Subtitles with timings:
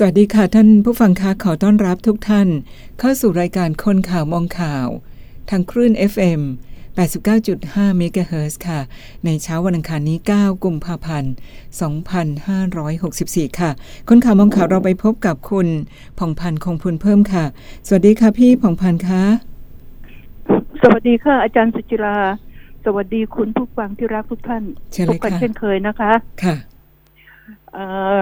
[0.00, 2.48] สวัสดีค่ะท่านผู้ฟังคะขอต้อนรับทุกท่าน
[2.98, 4.86] เข้าสู่รายการคนข่าวมองข่าว
[5.50, 6.40] ทางคลื่น FM
[7.18, 8.80] 89.5 เมกะเฮิรตซ์ค่ะ
[9.24, 11.32] ในเช้าวันอังคารนี้ 9 กุมภาพันธ์
[13.04, 13.70] 2564 ค่ะ
[14.08, 15.68] คนข่าวมองข่าวเราไปพบกับคุณ
[16.18, 17.44] ผ่องพันธ์คงพูนเพิ่มค่ะ
[17.86, 19.22] สวัสดีค่ะพี่ผ่องพันธ์คะ
[20.82, 22.18] สวัสดีค่ะอาจารย์สุจิรา
[22.84, 26.56] สวัสดีคุณผู้ฟังที่รักทุกท่านเชิญพเลบยกันค่ะเช่นเคยนะคะ ค่ะ
[27.72, 27.84] เอ่
[28.14, 28.18] อ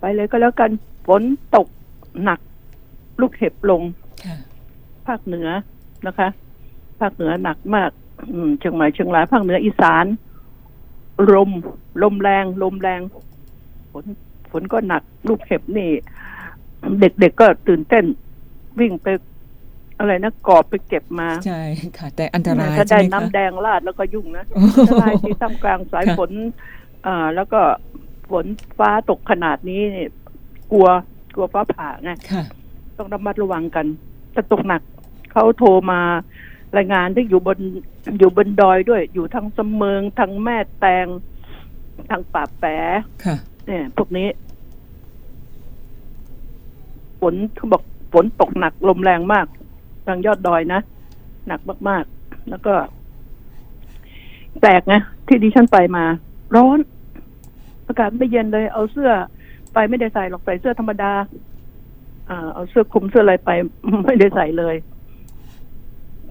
[0.00, 0.70] ไปเลยก็แล้วกัน
[1.08, 1.22] ฝน
[1.56, 1.68] ตก
[2.24, 2.40] หนัก
[3.20, 3.82] ลูกเห็บลง
[4.24, 4.36] ค่ะ
[5.06, 5.48] ภาคเหนือ
[6.06, 6.28] นะคะ
[7.00, 7.90] ภาคเหนือหนักมาก
[8.32, 10.04] อืมเชียงใหม่เชียงรายภาคเหนืออีสาน
[11.32, 11.50] ลม
[12.02, 13.00] ลมแรง ลมแรง
[13.92, 14.04] ฝน
[14.50, 15.90] ฝนก็หนัก ลูกเห็บนี่
[17.00, 18.04] เด็กๆก็ตื่นเต้น
[18.80, 19.06] วิ่งไป
[19.98, 21.62] อะไรนะกอบไปเก็บมา ใช่
[21.98, 26.30] ค่ะ แต่อันตรายถ้าใช่ได้ไหมคะน้ำแดงราดแล้วก็ยุ่งนะโอ้อันตรายที่ท่ามกลางสายค่ะฝน
[27.06, 27.60] อ่าแล้วก็
[28.30, 28.46] ฝน
[28.78, 30.06] ฟ้าตกขนาดนี้นี่
[30.72, 30.88] กลัว
[31.34, 32.42] กลัวฟ้าผ่าไงค่ะ
[32.98, 33.86] ต้องระมัดระวังกัน
[34.32, 34.82] แต่ตกหนัก
[35.32, 36.00] เขาโทรมา
[36.76, 37.58] รายงานที่อยู่บน
[38.18, 41.06] อยู่บนดอยด้วย อยู่ทางสมเมิงทางแม่แตง
[42.10, 42.76] ทางป่าแปะ
[43.24, 44.28] ค่ะเนี่ยพวกนี้
[47.20, 49.46] ฝนเขาบอกฝนตกหนักลมแรงมาก
[50.06, 50.80] ทางยอดดอยนะ
[51.46, 52.74] หนักมาก ๆ แล้วก็
[54.60, 54.94] แปลกไง
[55.26, 56.04] ที่ดิฉันไปมา
[56.54, 56.78] ร้อน
[57.86, 59.12] อากาศไม่เย็นเลย เอาเสื้อ
[59.72, 61.12] ไปไม่ได้ใส่หรอกใส่เสื้อธรรมดา
[62.30, 63.50] อ่าเอาเสื้อคลุมเสื้ออะไรไป
[64.04, 64.76] ไม่ได้ใส่เลย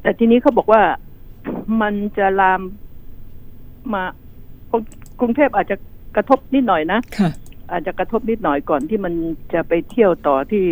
[0.01, 0.81] แต่ทีนี้เขาบอกว่า
[1.81, 2.61] มันจะลาม
[3.93, 4.03] มา
[4.71, 4.83] กรุง
[5.19, 5.75] กรุงเทพอาจจะ
[6.15, 7.29] กระทบนิดหน่อยนะค่ะ
[7.71, 9.13] อาจจะกระทบนิดหน่อยก่อนที่มัน
[9.53, 10.63] จะไปเที่ยวต่อที่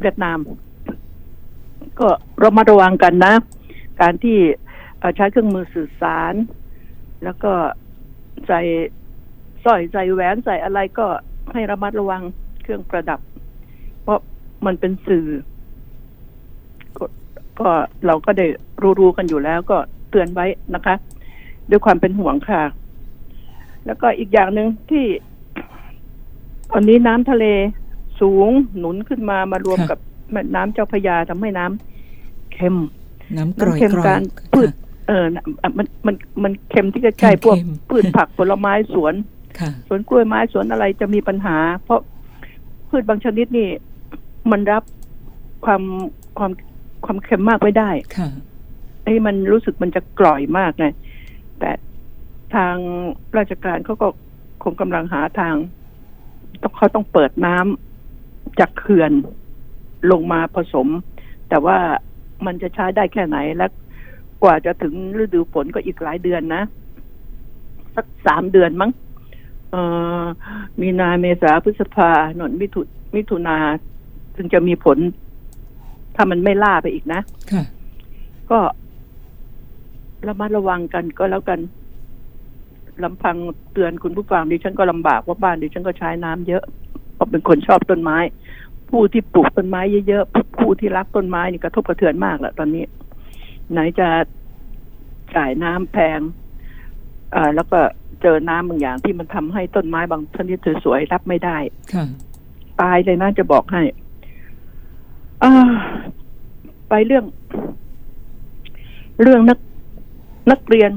[0.00, 0.38] เวียดนาม
[1.98, 2.08] ก็
[2.38, 3.34] เรามาระวังกันนะ
[4.00, 4.38] การที่
[4.98, 6.34] เอ่อใช้เครื่องมือสื่อสาร
[7.24, 7.52] แล้วก็
[8.46, 8.60] ใส่
[9.64, 11.06] สร้อยใส่แหวนใส่อะไรก็
[11.52, 12.22] ให้ระมัดระวัง
[12.62, 13.20] เครื่องประดับ
[14.02, 14.18] เพราะ
[14.66, 15.26] มันเป็นสื่อ
[16.98, 17.04] ก็
[17.60, 17.70] ก็
[18.06, 18.46] เราก็ได้
[18.98, 19.76] รู้ๆกันอยู่แล้วก็
[20.10, 20.94] เตือนไว้นะคะ
[21.70, 22.62] ด้วยความเป็นห่วงค่ะ
[23.86, 25.04] แล้วก็อีกอย่างหนึ่งที่
[26.70, 27.44] ตอนนี้น้ำทะเล
[28.20, 29.98] สูงหนุนขึ้นมามารวมค่ะกับ
[30.32, 32.76] แม่น้ำเจ้าพระยาทำให้น้ำเค็ม
[33.36, 34.20] น้ำกร่อยน้ำเค็มกร่อยการ
[34.54, 34.70] พืช
[35.08, 39.31] เออน่ะอะมันมันมันเค็มที่ใกล้ๆพวกเค็มพืชผักผลไม้สวนค่ะ
[39.88, 42.00] สวนกล้วยไม้สวนอะไรจะมีปัญหา เพราะ
[42.88, 43.68] พืชบางชนิดนี่
[44.50, 44.84] มันรับ
[45.64, 45.82] ความ
[46.38, 46.52] ความ
[47.04, 48.28] ความเค็มมากไม่ได้ค่ะ
[49.04, 50.86] ไอ้มันรู้สึกมันจะกร่อยมากไง
[51.58, 51.70] แต่
[52.54, 52.76] ทาง
[53.38, 54.08] ราชการเขาก็
[54.62, 55.54] คงกำลังหาทาง
[56.62, 59.12] ต้องเขาต้องเปิดน้ำจากเขื่อน
[60.10, 60.88] ลงมาผสม
[61.48, 61.78] แต่ว่า
[62.46, 63.66] มันจะใช้ได้แค่ไหนและ
[64.42, 66.62] กว่าจะถึงฤดูฝนก็อีกหลายเดือนนะ
[67.96, 69.01] สักสามเดือนมั้งเอ่อ
[70.80, 72.80] มีนาเมษาพฤษภาหนนมิถุ
[73.14, 73.56] มิถุนา
[74.36, 74.98] ถึงจะมีผล
[76.14, 77.20] ถ้ามันไม่ล่าไปอีกนะ
[77.52, 77.64] ค่ะ
[78.50, 78.58] ก็
[80.26, 81.60] ระมัดระวังกันก็แล้วกัน
[83.04, 83.36] ลำพัง
[83.72, 86.64] เตือนคุณผู้ฟังดิฉันก็ลำบากเพราะบ้านดิฉันก็ใช้น้ำเยอะ
[87.14, 88.18] เพราะเป็นคนชอบต้นไม้
[88.90, 92.84] ผู้ที่ปลูกต้นไม้เยอะๆผู้ที่รักต้นไม้นี่กระทบกระเทือนมากแหละตอนนี้
[93.70, 94.08] ไหนจะ
[95.36, 96.20] จ่ายน้ำแพง
[97.34, 97.80] อ่าแล้วก็
[98.22, 101.56] เจอน้ำบางอย่างที่มันทำให้ต้นไม้บางชนิดสวยๆรับไม่ได้
[101.92, 102.04] ค่ะ
[102.80, 103.82] ตายเลยนะจะบอกให้
[105.42, 105.52] อ่า
[106.88, 107.24] ไปเรื่อง
[109.22, 109.58] เรื่องนัก
[110.50, 110.90] นักเรียน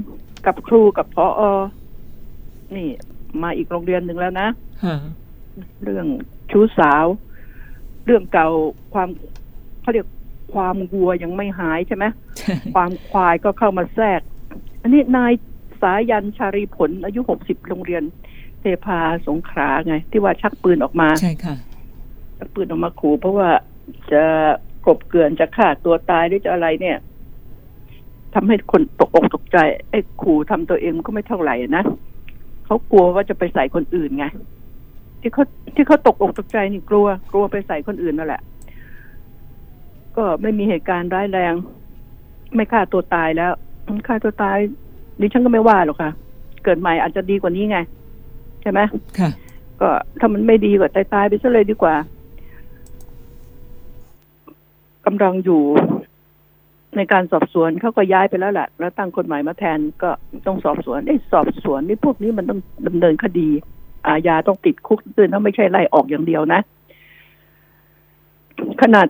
[0.46, 1.41] กับครูกับพออ
[2.75, 2.88] นี่
[3.44, 4.47] มาอีกโรงเรียนหนึ่งแล้วนะ
[4.84, 4.96] ค่ะ
[5.84, 6.06] เรื่อง
[6.52, 7.06] ชู้สาว
[8.06, 8.47] เรื่องเก่า
[8.94, 9.09] ความ
[9.81, 10.07] เขาเรียก
[10.53, 12.06] ความวัวยังไม่หายใช่ไหม
[12.38, 14.22] ใช่ความควายก็เข้ามาแทรก
[14.81, 15.31] อันนี้นาย
[15.81, 18.03] สายันชารีผลอายุหกสิบโรงเรียน
[18.59, 21.56] เทพาสงขลาไง ที่ว่าชักปืนออกมา ใช่ค่ะ
[22.38, 23.50] ชักปืนออกมาขู่เพราะว่า
[24.12, 24.24] จะ
[24.88, 26.97] กบเกลื่อนจะฆ่าตัวตายหรือจะอะไรเนี่ย
[28.34, 29.58] ทำให้คนตกอกตกใจ
[29.90, 31.84] ไอ้ขู่ทำตัวเองมันก็ไม่เท่าไหร่นะ
[32.66, 34.25] เขากลัวว่าจะไปใส่คนอื่นไง
[35.22, 35.44] ที่เขา
[35.75, 38.42] ที่เขาตกอกตกใจนี่กลัว กลัวไปใส่คนอื่นนั่นแหละ
[40.18, 41.54] ก็ไม่มีเหตุการณ์ร้ายแรง
[42.56, 43.51] ไม่ฆ่าตัวตายแล้ว
[44.07, 44.57] ฆ่าตัวตาย
[45.19, 46.12] ดิฉันก็ไม่ว่าหรอกค่ะ
[46.63, 47.77] เกิดใหม่อาจจะดีกว่านี้ไง
[48.62, 48.79] ใช่ไหม
[49.19, 49.29] ค่ะ
[49.81, 49.89] ก็
[50.19, 51.95] ถ้ามันไม่ดีก็ตายตายๆไปซะเลยดีกว่า
[55.06, 55.62] กำลังอยู่
[56.95, 60.09] ในการสอบสวนเขาก็ย้ายไปแล้วแหละแล้วตั้งคนใหม่มาแทนก็
[60.47, 63.50] ต้องสอบสวนไอ้ยสอบสวนนี่พวกนี้มันต้องดำเนินคดี
[64.07, 66.59] อาญาต้องติดคุกด้วยนะไม่ใช่ไล่ออกอย่างเดียวนะ
[68.81, 69.07] ขนาด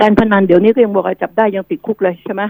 [0.00, 2.42] การพนันเดี๋ยวนี้ก็ยังบอกว่าจับได้ยังติดคุกเลยใช่ไหม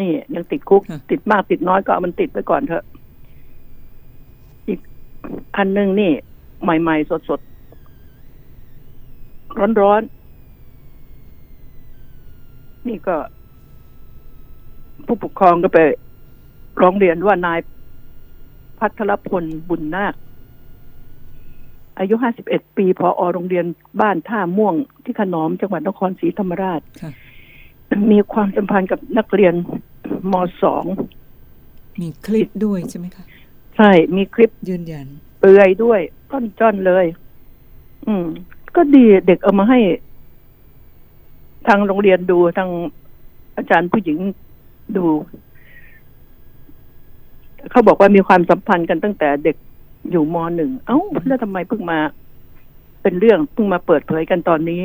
[0.00, 2.84] นี่ยังติดคุกค่ะติดมากติดน้อยก็เอามันติดไปก่อนเถอะ
[4.68, 4.80] อีก
[5.56, 6.12] อันหนึ่งนี่
[6.62, 7.56] ใหม่ ๆ สดๆ
[9.54, 10.04] เเรื่องนักนัก
[12.84, 15.78] เรียนกับครูกับพออนี่มาอีกโรงเรียนหนึ่งแล้วนะค่ะเรื่องชู้สาวเรื่องเก่าความเขาเรียกความวัวยังไม่หายใช่ไหมความควายก็เข้ามาแทรกอันนี้นายสายันชารีผลอายุหกสิบโรงเรียนเทพาสงขลาไงที่ว่าชักปืนออกมาค่ะร้อนๆ นี่ก็ ผู้ปกครองก็ไป
[16.80, 17.58] ร้องเรียนว่านาย
[18.78, 20.14] พัทรพลบุญนาค
[21.98, 23.66] อายุห้าสิบเอ็ดปีพออโรงเรียน
[24.00, 24.74] บ้านท่าม่วง
[25.04, 27.12] ที่ขนอมจังหวัดนครศรีธรรมราชค่ะ
[28.12, 29.54] มีความสัมพันธ์กับนักเรียน
[30.32, 30.84] มสอง
[32.00, 33.24] มีคลิปด้วยใช่ไหมคะ
[33.76, 35.06] ใช่ มีคลิปยืนยัน
[35.40, 36.00] เปลือยด้วย
[36.30, 37.06] ต้นจ้อนเลย
[38.06, 38.26] อืม
[38.76, 39.80] ก็ดีเด็กเอามาให้
[41.66, 42.70] ทางโรงเรียนดูทาง
[43.56, 44.18] อาจารย์ผู้หญิง
[44.96, 45.04] ดู
[47.70, 49.56] เขาบอกว่ามีความสัมพันธ์กันตั้งแต่เด็ก
[50.10, 51.98] อยู่มหนึ่ง เอ้า แล้วทำไมเพิ่งมา
[53.02, 54.80] เป็นเรื่องเพิ่งมาเปิดเผยกันตอนนี้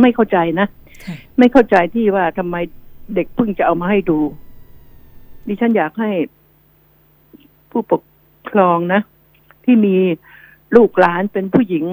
[0.00, 0.85] ไม่เข้าใจนะค่ะ
[1.38, 2.56] ไม่เข้าใจที่ว่าทำไม
[3.14, 4.18] เด็กเพิ่งจะเอามาให้ดู
[5.46, 6.10] ดิฉันอยากให้
[7.70, 8.02] ผู้ปก
[8.50, 9.00] ครองนะ
[9.64, 9.96] ที่มี
[10.76, 11.84] ลูกหลานเป็นผู้หญิง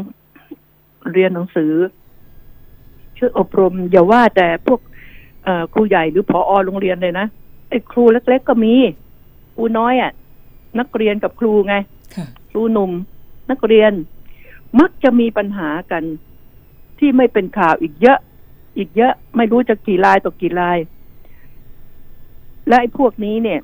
[1.11, 1.73] เรียนหนังสือ
[3.17, 4.79] ช่วยอบรม อย่าว่าแต่พวก
[5.43, 7.27] เอ่อครูใหญ่หรือพอโรงเรียนเลยนะ
[7.69, 8.73] ไอ้ครูเล็ก ๆ ก็มี
[9.55, 10.11] ครูน้อยอะ่ะ
[10.79, 11.75] นักเรียนกับครูไง
[12.15, 12.91] ค่ะครูหนุ่ม
[13.51, 13.91] นักเรียน
[14.79, 16.03] มักจะมีปัญหากัน
[16.99, 18.19] ที่ไม่เป็นข่าวอีกเยอะ
[18.77, 20.77] อีกเยอะไม่รู้จะกี่ลายต่อกี่ลาย
[22.67, 23.59] และไอ้พวกนี้เนี่ย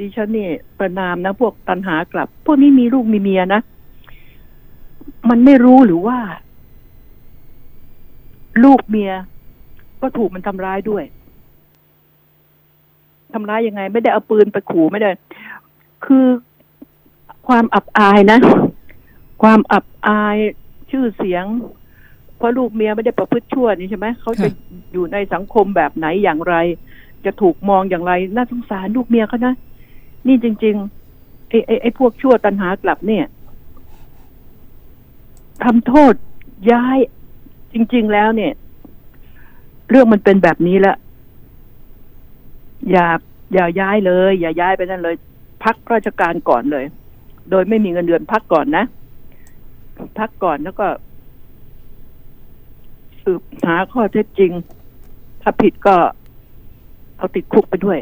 [0.00, 3.60] ดิฉันเนี่ยประนามนะพวกตันหากลับ พวกนี้มีลูกมีเมียนะ
[5.30, 6.18] มันไม่รู้หรือว่า
[8.64, 9.12] ลูกเมีย
[10.00, 11.04] ก็ถูกมันทำร้ายด้วย
[13.32, 15.10] ทำร้ายยังไง ไม่ได้เอาปืนไปขู่ไม่ได้
[16.04, 16.26] คือ
[17.46, 18.38] ความอับอายนะ
[19.42, 20.36] ความอับอาย
[20.90, 21.44] ชื่อเสียง
[22.40, 24.48] เพราะลูกเมียไม่ได้ประพฤติชั่วนี่ใช่ไหมเขาจะ
[24.92, 26.54] อยู่ในสังคมแบบไหนอย่างไร
[27.24, 29.54] จะถูกมองอย่างไร น่าสงสารลูกเมียเขานะ
[30.26, 33.24] นี่จริงๆไอ้ไอ้ไอ้พวกชั่วตันหากลับเนี่ย
[35.64, 36.14] ทำโทษ
[36.72, 36.98] ย้าย
[37.72, 38.52] จริง ๆ แล้วเนี่ย
[39.90, 40.96] เรื่องมันเป็นแบบนี้ล้ว
[42.90, 43.06] อย่า
[43.54, 45.16] อย่าย้ายเลย อย่าย้ายไปนั่นเลย
[45.64, 46.84] พักราชการก่อนเลย
[47.50, 48.84] โดยไม่มีเงินเดือนพักก่อนนะ
[50.18, 50.86] พักก่อนแล้วก็
[53.24, 54.52] สืบหาข้อเท็จจริง
[55.42, 55.96] ถ้าผิดก็
[57.16, 57.98] เอาติดคุกไปด้วย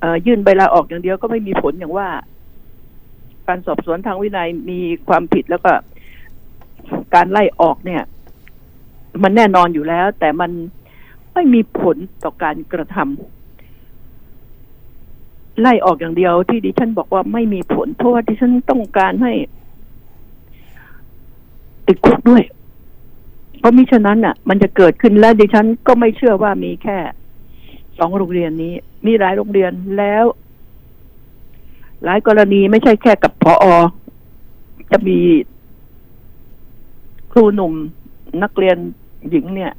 [0.00, 2.08] เออยื่นใบลาออกอย่างเดียวก็ไม่มีผลอย่างว่า
[3.48, 4.78] การสอบสวนทางวินัยมี
[5.08, 5.72] ความผิดแล้วก็
[7.14, 8.02] การไล่ออกเนี่ย
[9.22, 10.50] มันแน่นอนอยู่แล้ว แต่มัน
[11.34, 19.32] ไม่มีผลต่อการกระทำไล่ออกอย่างเดียวที่ดิฉันบอกว่าไม่มีผลเพราะว่าดิฉันต้องการให้
[21.86, 22.42] ติดคุกด้วย
[23.60, 26.98] เพราะมิฉะนั้นน่ะ มันจะเกิดขึ้นและดิฉันก็ไม่เชื่อว่ามีแค่
[27.98, 28.74] สองโรงเรียนนี้
[29.06, 30.24] มีหลายโรงเรียนแล้ว
[32.04, 33.64] หลายกรณีไม่ใช่แค่กับพออ
[34.90, 35.18] จะมี
[37.32, 37.72] ครูหนุ่ม
[38.42, 38.76] นักเรียน
[39.30, 39.72] หญิงเนี่ย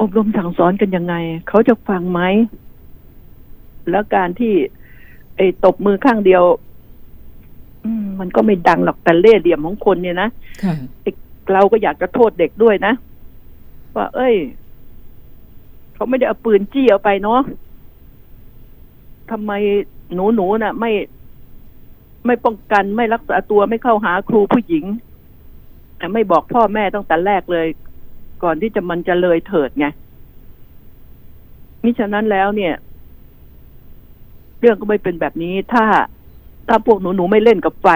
[0.00, 1.14] อบรมสั่งสอนกันยังไง
[1.48, 2.20] เขาจะฟังไหม
[3.90, 4.52] แล้วการที่
[5.36, 6.42] ไอ้ตบมือข้างเดียว
[8.02, 10.28] มมันก็ไม่ดังหรอกแต่เล่ห์เหลี่ยมของคนเนี่ยนะ
[10.62, 10.74] ค่ะ
[11.52, 12.94] เราก็อยากจะโทษเด็กด้วยนะ
[13.96, 14.34] ว่า เอ้ย
[15.94, 17.40] เขาไม่ได้เอาปืนจี้เอาไปเนาะ
[19.30, 19.52] ทำไม
[20.14, 20.92] หนูหนูน่ะ ไม่
[22.26, 24.84] ไม่ป้องกันไม่รักษาตัวไม่เข้าหาครูผู้หญิง
[26.14, 27.66] ไม่บอกพ่อแม่ตั้งแต่แรกเลย
[28.42, 29.86] ก่อนที่จะมันจะเลยเถิดไง
[31.82, 32.74] มิฉะนั้นแล้วเนี่ย
[34.60, 35.84] เรื่องก็ไม่เป็นแบบนี้ ถ้า
[36.68, 37.88] ถ้าพวกหนูหนูไม่เล่นกับไฟ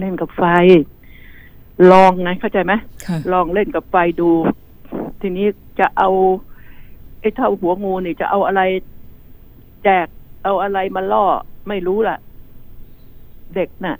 [0.00, 0.42] เล่นกับไฟ
[1.90, 2.72] ลองไงเข้าใจไหม
[3.06, 4.30] ค่ะลองเล่นกับไฟดู
[5.20, 5.46] ทีนี้
[5.80, 6.08] จะเอา
[7.20, 8.62] ไอ้เท่าหัวงูนี่จะเอาอะไร
[9.84, 10.06] แจก
[10.44, 11.26] เอาอะไรมาล่อ
[11.68, 12.16] ไม่รู้ล่ะ
[13.54, 13.96] เด็กน่ะ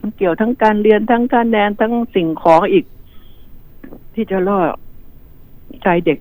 [0.00, 2.84] มันเกี่ยวทั้งการเรียนทั้งการแดนทั้งสิ่งของอีก
[4.14, 4.58] ที่จะล่อ
[5.82, 6.18] ใจเด็ก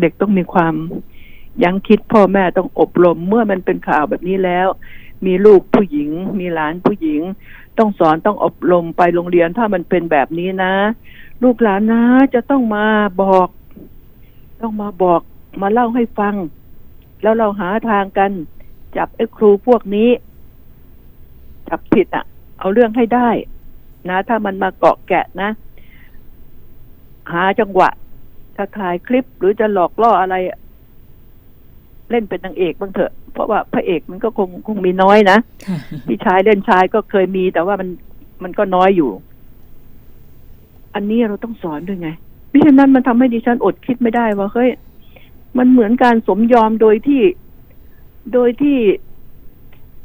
[0.00, 0.74] เด็กต้องมีความ
[1.62, 4.68] ยั้งคิดพ่อแม่ต้องอบรมเมื่อมันเป็นข่าวแบบนี้แล้ว
[5.26, 7.20] มีลูกผู้หญิง มีหลานผู้หญิง
[7.78, 10.72] ต้องสอนต้องอบรมไปโรงเรียนถ้ามันเป็นแบบนี้นะ
[11.42, 12.02] ลูกหลานนะ
[12.34, 12.86] จะต้องมา
[13.22, 13.48] บอก
[14.60, 15.20] ต้องมาบอก
[15.60, 16.34] มาเล่าให้ฟัง
[17.22, 18.30] แล้วเราหาทางกัน
[18.96, 20.10] จับไอ้ครูพวกนี้
[21.68, 22.24] จับผิดอะ่ะ
[22.58, 23.28] เอาเรื่องให้ได้
[24.08, 25.50] นะ ถ้ามันมาเกาะแกะนะ
[27.32, 27.88] หาจังหวะ
[28.56, 30.34] ถ้าถ่ายคลิปหรือจะหลอกล่ออะไร
[32.10, 37.88] เล่นเป็นนางเอกบ้างเถอะ เพราะว่าพระเอกมันก็คงคงมีน้อยนะค่ะพี่ชายเล่นชายก็เคยมีแต่ว่ามัน
[38.42, 39.10] มันก็น้อยอยู่
[40.94, 42.08] อันนี้เราต้องสอนด้วยไง
[42.48, 44.70] เพราะฉะนั้นมันทำให้ดิฉันอดคิดไม่ได้ว่าเฮ้ย
[45.58, 47.22] มันเหมือนการสมยอมโดยที่
[48.32, 48.76] โดยที่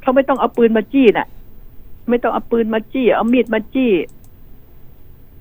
[0.02, 1.28] เขาไม่ต้องเอาปืนมาจี้น่ะ
[2.10, 3.92] ไม่ต้องเอาปืนมาจี้ เอามีดมาจี้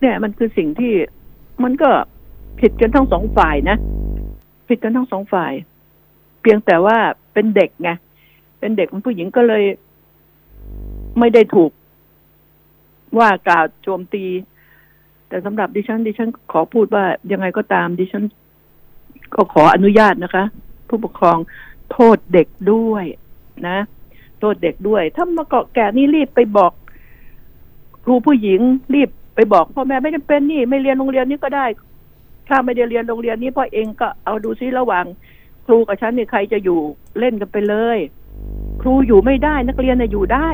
[0.00, 0.92] เนี่ย มันคือสิ่งที่
[1.62, 1.90] มันก็
[2.60, 3.76] ผิดกันทั้งสองฝ่ายนะ
[4.68, 5.52] ผิดกันทั้งสองฝ่าย
[6.40, 6.98] เพียงแต่ว่า
[7.38, 7.90] เป็นเด็กไง
[8.58, 9.64] เป็นเด็กผู้หญิงก็เลย
[11.18, 11.70] ไม่ได้ถูก
[13.18, 14.24] ว่ากล่าวโจมตี
[15.28, 18.24] แต่สำหรับดิฉันดิฉันขอพูดว่ายังไงก็ตาม ดิฉัน
[19.34, 20.44] ก็ขออนุญาตนะคะ
[20.88, 21.38] ผู้ปกครอง
[21.92, 23.04] โทษเด็กด้วย
[23.68, 23.78] นะ
[24.40, 26.72] โทษเด็กด้วย ถ้ามาเกาะแก่นี่รีบไปบอก
[28.04, 28.60] ครูผู้หญิง
[28.94, 31.66] รีบไปบอกพ่อแม่ไม่จำเป็นนี่ ไม่เรียนโรงเรียนนี้ก็ได้
[32.48, 35.04] ถ้าไม่ได้เรียนโรงเรียนนี้พ่อเองก็เอาดูซิระหว่าง
[35.68, 36.80] ครูกับฉันเนี่ยใครจะอยู่
[37.18, 37.98] เล่นกันไปเลย
[38.82, 40.48] ครูอยู่ไม่ได้ นักเรียนน่ะอยู่ได้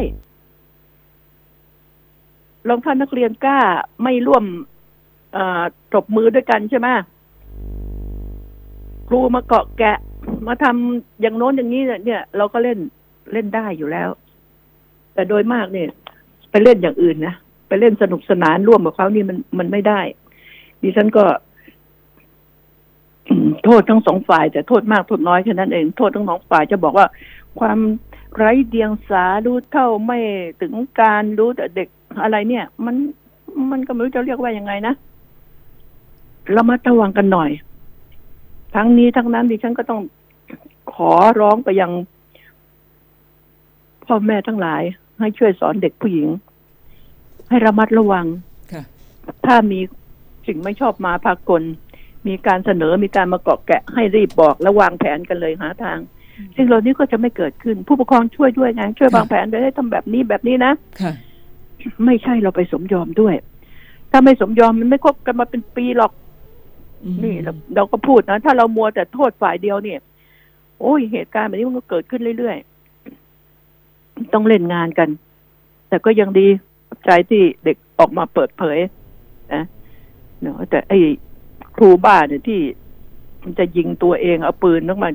[2.69, 3.61] ลองท่านนักเรียนกล้า
[4.03, 4.45] ไม่ร่วม
[5.95, 6.89] ตบมือด้วยกันใช่ไหม
[9.09, 9.99] ครูมาเกาะแกะ
[10.49, 12.79] มาทำอย่างโน้นอย่างนี้เนี่ย เราก็เล่น
[13.33, 14.09] เล่นได้อยู่แล้ว
[15.15, 15.89] แต่โดยมากเนี่ย
[16.51, 17.35] ไปเล่นอย่างอื่นนะ
[17.69, 20.01] ไปเล่นสนุกสนานร่วมกับเขานี่มันมันไม่ได้
[20.83, 21.25] ดิฉันก็
[23.65, 27.07] โทษทั้งสองฝ่าย แต่โทษมากโทษน้อยแค่นั้นเอง โทษทั้งสองฝ่ายจะบอกว่า
[27.61, 27.79] ความ
[28.37, 30.19] ไร้เดียงสารู้เท่าไม่
[30.61, 31.89] ถึงการรู้แต่เด็ก
[32.23, 32.97] อะไรเนี่ย มัน
[33.71, 34.95] มันก็ไม่รู้จะเรียกว่ายังไงนะ
[36.53, 37.51] เรามาระวังกันหน่อย
[38.75, 40.01] ทั้งนี้ทั้งนั้นดิฉันก็ต้อง
[40.95, 41.91] ขอร้องไปยัง
[44.07, 44.83] พ่อแม่ทั้งหลาย
[45.21, 46.29] ให้ช่วยสอนเด็กผู้หญิง
[47.49, 48.27] ให้ระมัดระวัง
[49.47, 49.81] ถ้ามี
[50.47, 51.63] สิ่งไม่ชอบมาพากล
[52.29, 55.99] มีการเสนอมีการมาเกาะแกะให้รีบบอกและวางแผนกันเลยหาทาง
[56.57, 60.73] สิ่งเหล่านี้ก็จะไม่เกิดขึ้นผู้ปกครองช่วยด้วยไงช่วยวางแผนโดยให้ทำแบบนี้แบบนี้นะ
[62.05, 63.35] ไม่ใช่เราไปสมยอมด้วย
[64.11, 66.13] ถ้าไม่สมยอมมันไม่คบกันมาเป็นปีหรอก
[67.25, 70.01] นี่เราเราก็พูดนะถ้าเรามัวแต่โทษฝ่ายเดียวเนี่ย
[70.81, 75.09] โอ้ยเหตุการณ์แบบนี้มันก็เกิดขึ้นเรื่อยๆต้องเล่นงานกัน
[75.89, 76.47] แต่ก็ยังดี
[77.07, 78.79] ใจที่เด็กออกมาเปิดเผย
[79.55, 79.63] นะ
[80.41, 80.99] เนาะแต่ไอ้
[81.75, 82.61] ครูบ้าเนี่ยที่
[83.43, 85.11] มันจะยิงตัวเองเอาปืนต้องมา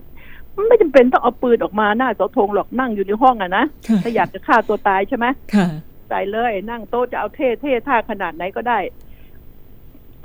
[0.67, 3.65] ไม่จำเป็นต้องเอาปืนออกมาหน้าเสาธงหรอกนั่งอยู่ในห้องอะนะ
[4.03, 5.25] ถ้าอยากจะฆ่าตัวตายใช่ไหม
[6.09, 8.79] ใส่เลย นั่งโต๊ะจะเอาเท่เท่ท่าขนาดไหนก็ได้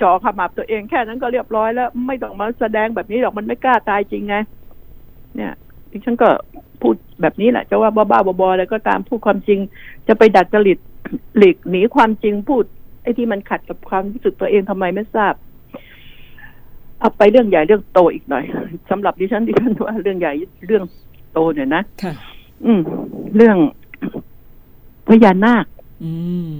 [0.00, 4.36] จ่อขมับตัวเองแค่นั้นก็เรียบร้อยแล้ว ไม่ต้องมาแสดงแบบนี้หรอกมันไม่กล้าตายจริงไง
[5.36, 5.52] เนี่ย
[5.90, 6.28] ดิฉันก็
[6.80, 9.58] พูดแบบนี้แหละจะว่าบ้าๆบอๆอะไรก็ตามพูดความจริง
[10.08, 10.78] จะไปดัดจริต
[11.38, 12.64] หลีกหนีความจริงพูด
[13.02, 15.34] ไอ้ที่มันขัดกับความรู้สึกตัวเองทำไมไม่ทราบ
[17.04, 18.44] เอาไปเรื่องใหญ่เรื่องโตอีกหน่อย
[18.90, 20.32] สำหรับดิฉันดิฉันว่าเรื่องใหญ่
[20.66, 20.82] เรื่อง
[21.32, 22.12] โตเนี่ยนะค่ะ
[22.64, 22.80] อืม
[23.36, 23.56] เรื่อง
[25.08, 25.64] พญานาค
[26.02, 26.10] อื
[26.48, 26.52] ม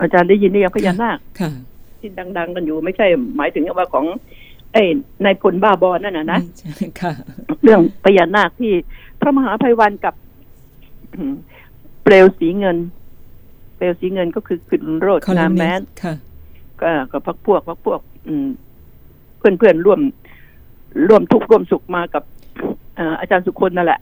[0.00, 1.50] อาจารย์ได้ยินหรือยังพญานาค ค่ะ
[1.98, 3.06] ที่ดัง ๆ กันอยู่ไม่ใช่
[3.36, 4.04] หมายถึงว่าของ
[4.72, 4.82] ไอ้
[5.24, 6.40] นายพลบ้าบอนั่นนะนะ
[7.00, 7.12] ค่ะ
[7.62, 8.72] เรื่องพญานาคที่
[9.20, 10.14] พระมหาภัยวันกับ
[12.02, 12.76] เปลวสีเงิน
[13.76, 15.80] เปลวสีเงินก็คือขึ้นโรดนามแมน
[16.80, 18.48] ก็กับพักพวกพักพวก อืม
[19.42, 20.00] เพื่อนๆร่วม
[21.08, 22.22] ร่วมทุกข์ร่วมสุขมากับ
[23.20, 24.00] อาจารย์สุคนนั่นแหละ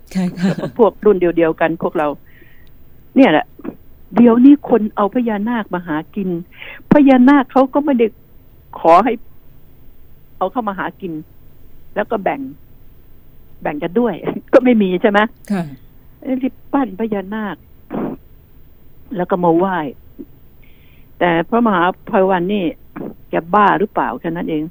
[0.79, 2.07] พวกรุ่นเดียวๆกันพวกเรา
[3.17, 3.47] เนี่ยแหละ
[4.17, 6.29] เดี๋ยวนี้คนเอาพญานาคมาหากิน
[6.93, 8.07] พญานาคเขาก็ไม่ได้
[8.79, 9.13] ขอให้
[10.37, 11.13] เอาเข้ามาหากิน
[11.95, 12.41] แล้วก็แบ่ง
[13.63, 14.15] แบ่งกันด้วย
[14.53, 15.19] ก็ไม่มีใช่ไหม
[15.53, 15.63] ค่ะ
[16.43, 17.57] รีบปั้นพญานาค
[19.17, 19.79] แล้วก็มาไหว้
[21.19, 22.65] แต่พระมหาภัยวันนี่
[23.31, 24.63] แกบ้าหรือเปล่าแค่นั้นเอง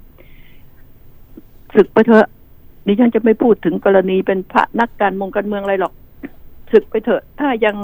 [1.75, 2.27] ศึกไปเถอะ
[2.85, 5.93] ดิฉันจะไม่พูดถึงกรณีเป็นพระนักการมงการเมืองอะไรหรอก
[6.71, 7.75] ศึกไปเถอะ ถ้ายัง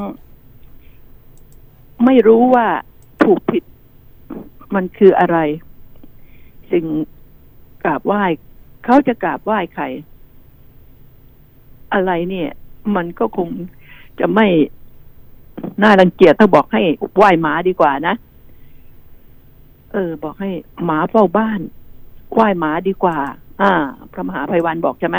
[2.06, 2.68] ไม่รู้ว่า
[3.24, 3.64] ถูกผิด
[4.76, 5.38] มันคืออะไร
[6.72, 6.86] สิ่ง
[7.84, 8.24] กราบไหว้
[8.86, 9.84] เขาจะกราบไหว้ใคร
[11.94, 12.50] อะไรเนี่ย
[12.96, 13.50] มันก็คง
[14.20, 14.48] จะไม่
[15.84, 16.82] น่ารังเกียจถ้าบอกให้
[17.16, 18.16] ไหว้หมาดีกว่านะ
[19.92, 20.52] เออ บอกให้
[20.86, 21.60] หมาเฝ้าบ้าน
[22.34, 23.18] ไหว้หมาดีกว่า
[23.62, 23.72] อ่า
[24.14, 25.18] พระมหาภัยวันบอกใช่ไหม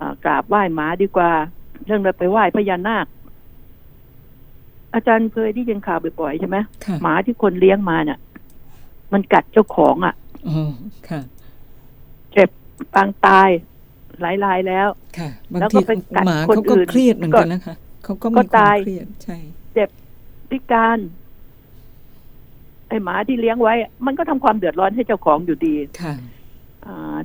[0.00, 1.30] อ่ากราบไหว้หมาดีกว่า
[1.86, 3.06] เรื่องเราไปไหว้พญานาค
[4.94, 6.56] อาจารย์เคยที่ยินข่าวบ่อยๆใช่ไหม
[7.02, 8.18] หมาที่คนเลี้ยงมาเนี่ย
[9.12, 10.14] มันกัดเจ้าของอะ
[10.48, 10.72] อ๋อ
[11.08, 11.20] ค่ะ
[12.32, 12.48] เจ็บ
[12.94, 13.48] ปางตาย
[14.20, 15.76] หลายรายแล้วค่ะบางที
[16.26, 19.38] หมาเขาก็เครียดเหมือนกันนะคะเขาก็มีความเครียดใช่
[19.74, 19.88] เจ็บ
[20.50, 20.98] พิการ
[22.88, 23.74] ไอหมาที่เลี้ยงไว้
[24.06, 26.14] มันก็ทำความเดือดร้อนให้เจ้าของอยู่ดีค่ะ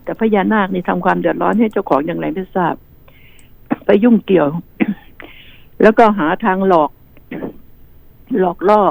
[0.04, 2.76] แต่พญานาคนี่ทำความเดือดร้อนให้เจ้าของอย่างไรไม่ทราบ
[3.86, 4.48] ไปยุ่งเกี่ยว
[5.82, 6.92] แล้วก็หาทางหลอก
[8.40, 8.82] หลอกล่อ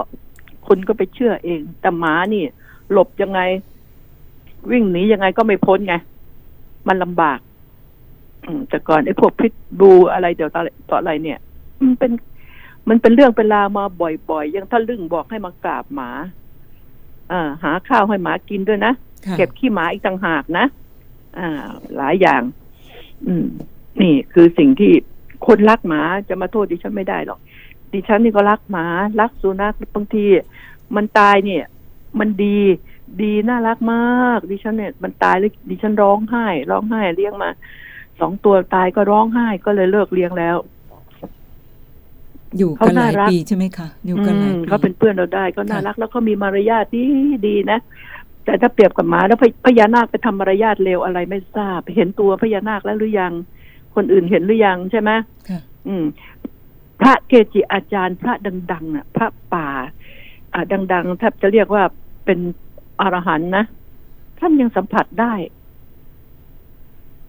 [0.67, 2.45] คุณก็ไปเชื่อเอง แต่หมานี่
[2.93, 3.41] หลบยังไง
[4.71, 5.95] วิ่งหนียังไงก็ไม่พ้นไง
[6.89, 7.39] มันลำบาก
[8.69, 11.39] แต่ก่อนไอ้พวกพิษบูอะไรเดี๋ยวต่ออะไรเนี่ย
[11.81, 12.13] มันเป็น
[12.89, 16.11] มันเป็นเรื่องเป็นราวมาบ่อยๆยังท่าลึ่งบอกให้มากราบหมา
[17.33, 18.93] อ่าหาข้าวให้หมากินด้วยนะ
[19.37, 20.67] เก็บขี้หมาอีกต่างหากนะ
[21.39, 22.43] อ่า หลายอย่าง
[23.27, 23.47] อืม
[24.01, 24.93] นี่คือสิ่งที่
[25.47, 27.39] คนรักหมาจะมาโทษดิฉันไม่ได้หรอก
[27.93, 28.87] ดิฉันนี่ก็รักหมา
[29.21, 30.25] รักสุนัขบางที
[30.97, 31.65] มันตายเนี่ย
[32.21, 32.59] มันดี
[33.23, 37.51] ดีน่ารักมาก ดิฉันเนี่ย มันตายแล้วดิฉันร้องไห้ ร้องไห้เลี้ยงมา
[38.21, 40.57] สองตัวตายก็ร้องไห้ก็เลยเลิกเลี้ยงแล้ว
[42.59, 47.05] อยู่กันหลายเขาน่ารักปีใช่ไหมคะอยู่กันหลายอืมปีเขาเป็นเพื่อนเราได้ก็น่าค่ะรักแล้วเขามีมารยาทดี
[47.47, 47.79] ดีนะ
[48.49, 53.33] แต่ถ้าเปรียบกับหมาแล้วพพญานาคไปทำมารยาทเลวอะไรไม่ทราบ เห็นตัวพญานาคแล้วหรือยัง
[53.95, 55.11] คนอื่นเห็นหรือยังใช่ไหม
[55.49, 56.05] ค่ะอืม
[57.01, 58.33] พระเกจิอาจารย์ พระ
[58.73, 59.69] ดังๆน่ะ พระป่า
[60.53, 60.63] อ่า
[60.93, 61.83] ดังๆแทบจะเรียกว่า
[62.25, 62.39] เป็น
[63.01, 63.65] อรหันต์นะ
[64.39, 65.33] ท่านยังสัมผัสได้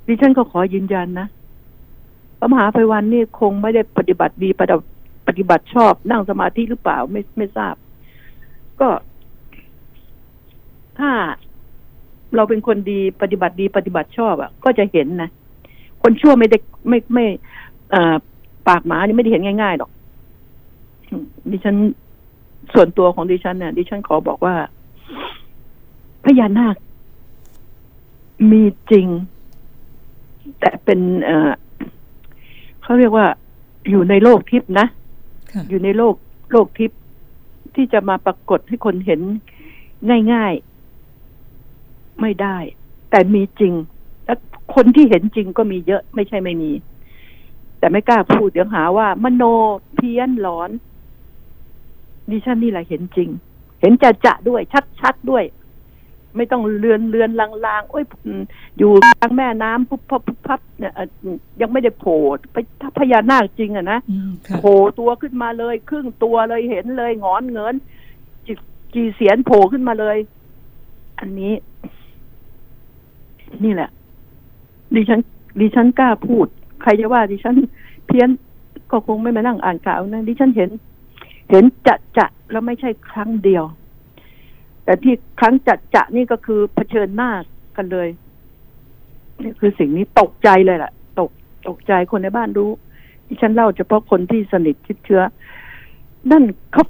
[0.07, 1.27] ดิฉันก็ขอยืนยันนะ
[2.39, 4.87] พระมหาไพวันนี่คงไม่ได้ปฏิบัติดีปฏิบัติ
[5.27, 7.75] ปฏิบัติชอบนั่งสมาธิหรือเปล่าไม่ไม่ทราบ
[8.79, 8.89] ก็
[10.99, 11.11] ถ้า
[12.35, 15.29] เราเป็นคนดีปฏิบัติดีปฏิบัติชอบอะ ก็จะเห็นนะ
[16.03, 16.57] คนชั่วไม่ได้
[16.89, 17.25] ไม่ไม่
[17.91, 18.15] เอ่อ
[18.67, 19.91] ปากหมานี่ไม่ได้เห็นง่ายๆหรอก
[21.09, 21.75] อืมดิฉัน
[22.73, 24.55] ส่วนตัวของดิฉันเนี่ยดิฉันขอบอกว่า
[26.23, 26.75] พญานาค
[28.51, 29.07] มีจริง
[30.59, 31.51] แต่เป็นเอ่อ
[32.81, 33.27] เขาเรียกว่า
[33.89, 34.87] อยู่ในโลกทิพย์นะ
[35.51, 36.15] ค่ะอยู่ในโลก
[36.51, 36.99] โลกทิพย์
[37.75, 39.21] ที่จะมาปรากฏให้คนเห็น
[40.33, 40.68] ง่ายๆ
[42.21, 42.57] ไม่ได้
[43.11, 43.73] แต่มีจริง
[44.25, 44.33] และ
[44.75, 46.71] คนที่เห็นจริงก็มีเยอะไม่ใช่ไม่มี
[47.79, 49.43] แต่ไม่กล้าพูดเดี๋ยวหาว่า มโน
[49.95, 50.71] เพี้ยนหลอน
[52.29, 53.29] ดิฉันนี่แหละเห็นจริง
[53.79, 54.61] เห็นจะจะๆด้วย
[55.01, 55.43] ชัดๆด้วย
[56.35, 58.41] ไม่ต้องเลือนเลือนลางๆโอ้ยอืม
[58.77, 61.07] อยู่กลางแม่น้ำปุ๊บพับปุ๊บพับเนี่ยเอ่อ
[61.61, 62.19] ยังไม่ได้โผล่
[62.51, 67.75] ไปถ้าพญานาคจริงอะนะอืมค่ะโผล่ตัวขึ้นมาเลย ครึ่งตัวเลยเห็นเลยงอนเงิน
[68.45, 68.53] จี
[68.93, 70.17] จีเสียนโผล่ขึ้นมาเลย
[71.19, 71.53] อันนี้
[73.63, 73.89] นี่แหละ
[74.95, 75.19] ดิฉัน
[75.59, 76.47] ดิฉันกล้าพูด
[76.81, 77.55] ใครจะว่า ดิฉัน
[78.07, 78.29] เพี้ยน
[78.91, 80.69] ก็คงไม่มานั่งอ่านข่าวนะดิฉันเห็น
[81.51, 83.63] เห็นจะจะแล้วไม่ใช่ครั้งเดียว
[84.83, 87.31] แต่ที่ครั้งจะจะนี่ก็คือเผชิญหน้า
[87.77, 88.09] กันเลย
[89.41, 91.29] นี่คือสิ่งนี้ตกใจเลยล่ะ ตก
[91.67, 92.71] ตกใจคนในบ้านรู้
[93.25, 95.21] ที่ฉันเล่าเฉพาะคนที่สนิทชิดเชื้อ
[96.31, 96.83] นั่นเขา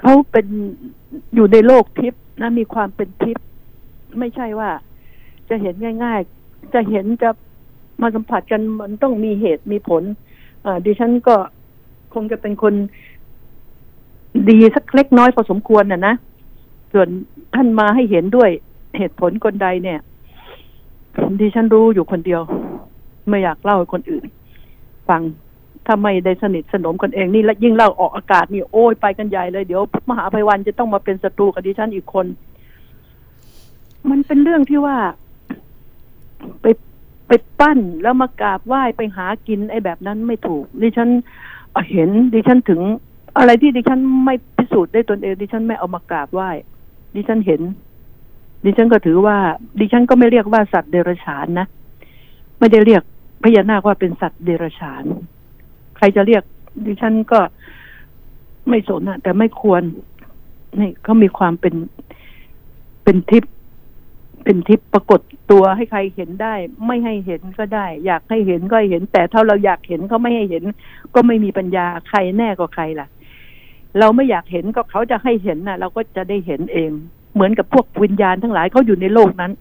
[0.00, 0.46] เขาเป็น
[1.34, 3.44] อยู่ในโลกทิพย์นะมีความเป็นทิพย์
[4.18, 4.70] ไม่ใช่ว่า
[5.50, 7.30] จะเห็นง่าย ๆ จะเห็นจะ
[8.02, 10.02] มาสัมผัสกันมันต้องมีเหตุมีผล
[10.64, 11.36] อ่าดิฉันก็
[12.14, 12.74] คงจะเป็นคน
[14.50, 16.14] ดีสักเล็กน้อยพอสมควรน่ะนะ
[16.92, 17.08] ส่วน
[17.54, 18.50] ท่านมาให้เห็นด้วย
[18.98, 19.98] เหตุผลคนใดเนี่ย
[21.40, 22.42] ดิฉันรู้อยู่คนเดียว
[23.28, 24.24] ไม่อยากเล่าให้คนอื่น
[25.08, 25.22] ฟัง
[25.86, 32.26] ถ้าไม่ได้สนิทสนมกันเองนี่และยิ่งเล่าออกอากาศนี่โอ้ยไปกันใหญ่เลยเดี๋ยวมหาภัยวันจะต้องมาเป็นศัตรูกับดิฉันอีกคน
[34.10, 34.96] มันเป็นเรื่องที่ว่า
[36.62, 36.66] ไป
[37.28, 41.08] ไปปั้นแล้วมากราบไหว้ไปหากินไอ้แบบนั้นไม่ถูก ดิฉัน
[41.90, 42.80] เห็นดิฉันถึง
[43.38, 46.50] อะไรที่ดิฉันไม่พิสูจน์ได้ตนเองดิฉันไม่เอามากราบไหว้
[47.14, 47.60] ดิฉันเห็น
[48.64, 49.36] ดิฉันก็ถือว่า
[49.80, 51.66] ดิฉันก็ไม่เรียกว่าสัตว์เดรัจฉานนะ
[52.58, 53.02] ไม่ได้เรียก
[53.42, 55.04] พญานาคว่าเป็นสัตว์เดรัจฉาน
[55.96, 56.42] ใครจะเรียก
[56.86, 57.40] ดิฉันก็
[58.68, 59.82] ไม่สนอะแต่ไม่ควร
[60.80, 61.74] นี่เขามีความเป็น
[63.04, 63.54] เป็นทิพย์
[64.46, 66.54] เป็นทิพย์ปรากฏตัวให้ใครเห็นได้
[66.86, 70.64] ไม่ให้เห็นก็ได้ อยากให้เห็นก็ให้เห็น แต่ถ้าเราอยากเห็นเขาไม่ให้เห็น
[71.14, 73.08] ก็ไม่มีปัญญาใครแน่กว่าใครล่ะ
[73.98, 76.90] เราไม่อยากเห็นก็เขาจะให้เห็นน่ะเราก็จะได้เห็นเอง
[77.34, 79.52] เหมือนกับพวกวิญญาณทั้งหลายเขาอยู่ในโลกนั้น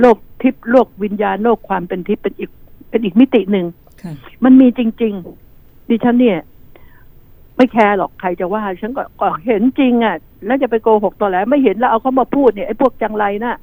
[0.00, 2.50] โลกทิพย์โลกวิญญาณโลกความเป็นทิพย์เป็นอีก
[2.90, 3.66] เป็นอีกมิติหนึ่ง
[4.02, 4.12] ค่ะ
[4.44, 5.14] มันมีจริง
[5.52, 6.38] ๆ ดิฉันเนี่ย
[7.56, 13.56] ไม่แคร์หรอกใครจะว่าฉันก็ก็เห็นจริงอะแล้วจะไปโกหกต่อแล้วไม่เห็นแล้วเอาเขามาพูดเนี่ยไอ้พวกจังไรน่ะ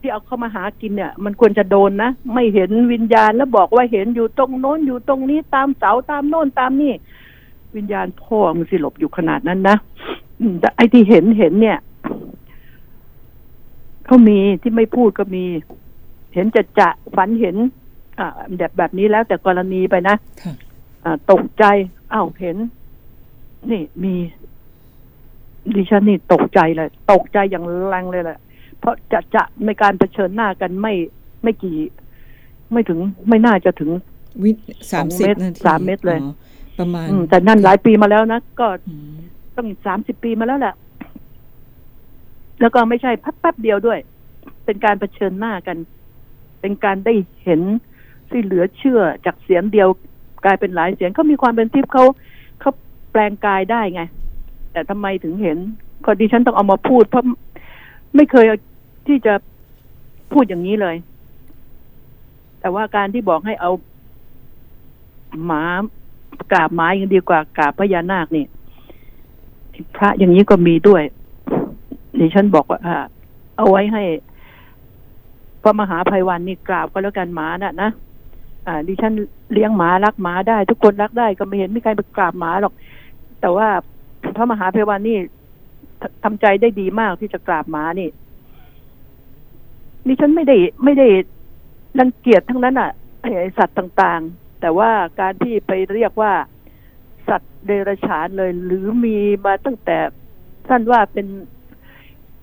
[0.00, 6.92] ที่เอาเข้ามาหากินเนี่ย มันควรจะโดนนะ ไม่เห็นวิญญาณแล้วบอกว่าเห็นอยู่ตรงโน้นอยู่ตรงนี้ตามเสาตามโน้นตามนี่
[7.76, 9.76] วิญญาณพ่อมึงสิหลบอยู่ขนาดนั้นนะ
[10.40, 11.78] อืมแต่ไอ้ที่เห็นเห็นเนี่ย
[14.06, 15.44] เขามีที่ไม่พูดก็มี
[16.34, 17.56] เห็นจะจะฝันเห็น
[18.18, 20.52] อ่าแบบแบบนี้แล้วแต่กรณีไปนะค่ะ
[21.04, 21.64] อ่าตกใจ
[22.12, 22.56] อ้าวเห็น
[23.70, 24.14] นี่มี
[25.74, 28.38] ดิฉันนี่ตกใจเลย ตกใจอย่างแรงเลยแหละ
[28.80, 30.94] เพราะจะจะในการเผชิญหน้ากันไม่
[31.42, 31.76] ไม่กี่
[32.72, 33.90] ไม่ถึงไม่น่าจะถึง
[34.42, 34.50] วิ
[34.92, 36.32] สามสิบเมตรนาทีสามเมตรเลยอ๋อ
[36.78, 39.16] ประมาณอืมแต่นั่นหลายปีมาแล้วนะ ก็อืม
[39.56, 40.74] ต้องสามสิบปีมาแล้วแหละ
[42.60, 43.98] แล้วก็ไม่ใช่พัแป๊บเดียวด้วย
[44.64, 45.76] เป็นการเผชิญหน้ากัน
[46.60, 47.60] เป็นการได้เห็น
[48.30, 49.88] ที่เหลือเชื่อจากเสียงเดียว
[50.44, 52.04] กลายเป็นหลายเสียงเขามีความเป็นทิพย์เขา
[52.60, 52.72] เขา
[53.12, 54.02] แปลงกายได้ไง
[54.72, 55.58] แต่ทำไมถึงเห็น
[56.04, 57.24] ก็ดิฉันต้องเอามาพูดเพราะ
[58.16, 58.44] ไม่เคย
[59.06, 59.34] ที่จะ
[60.32, 60.96] พูดอย่างนี้เลย
[62.60, 63.70] แต่ว่าการที่บอกให้เอา
[65.44, 65.62] หมา
[66.52, 68.44] กราบหมายังดีกว่ากราบพญานาคนี่
[69.96, 71.02] พระอย่างนี้ก็มีด้วย
[72.18, 72.80] ดิฉันบอกว่า
[73.56, 74.02] เอาไว้ให้
[75.62, 77.90] พระมหาภัยวันนี่กราบก็แล้วกันหมาน่ะนะ
[78.66, 79.12] อ่าดิฉัน
[79.52, 82.72] เลี้ยงหมารักหมาได้ ทุกคนรักได้ก็ไม่เห็นมีใครไปกราบหมาหรอก
[83.40, 83.68] แต่ว่า
[84.36, 85.16] พระมหาภัยวันนี่
[86.24, 88.08] ทำใจได้ดีมากที่จะกราบหมานี่
[90.06, 91.08] ดิฉันไม่ได้ไม่ได้
[91.98, 92.90] รังเกียจทั้งนั้นอะ
[93.20, 94.90] ไอสัตว์ต่างๆ แต่ว่า
[95.20, 96.32] การที่ไปเรียกว่า
[97.28, 99.98] สัตว์เดรัจฉานเลย หรือมีมาตั้งแต่
[100.68, 101.26] ท่านว่าเป็น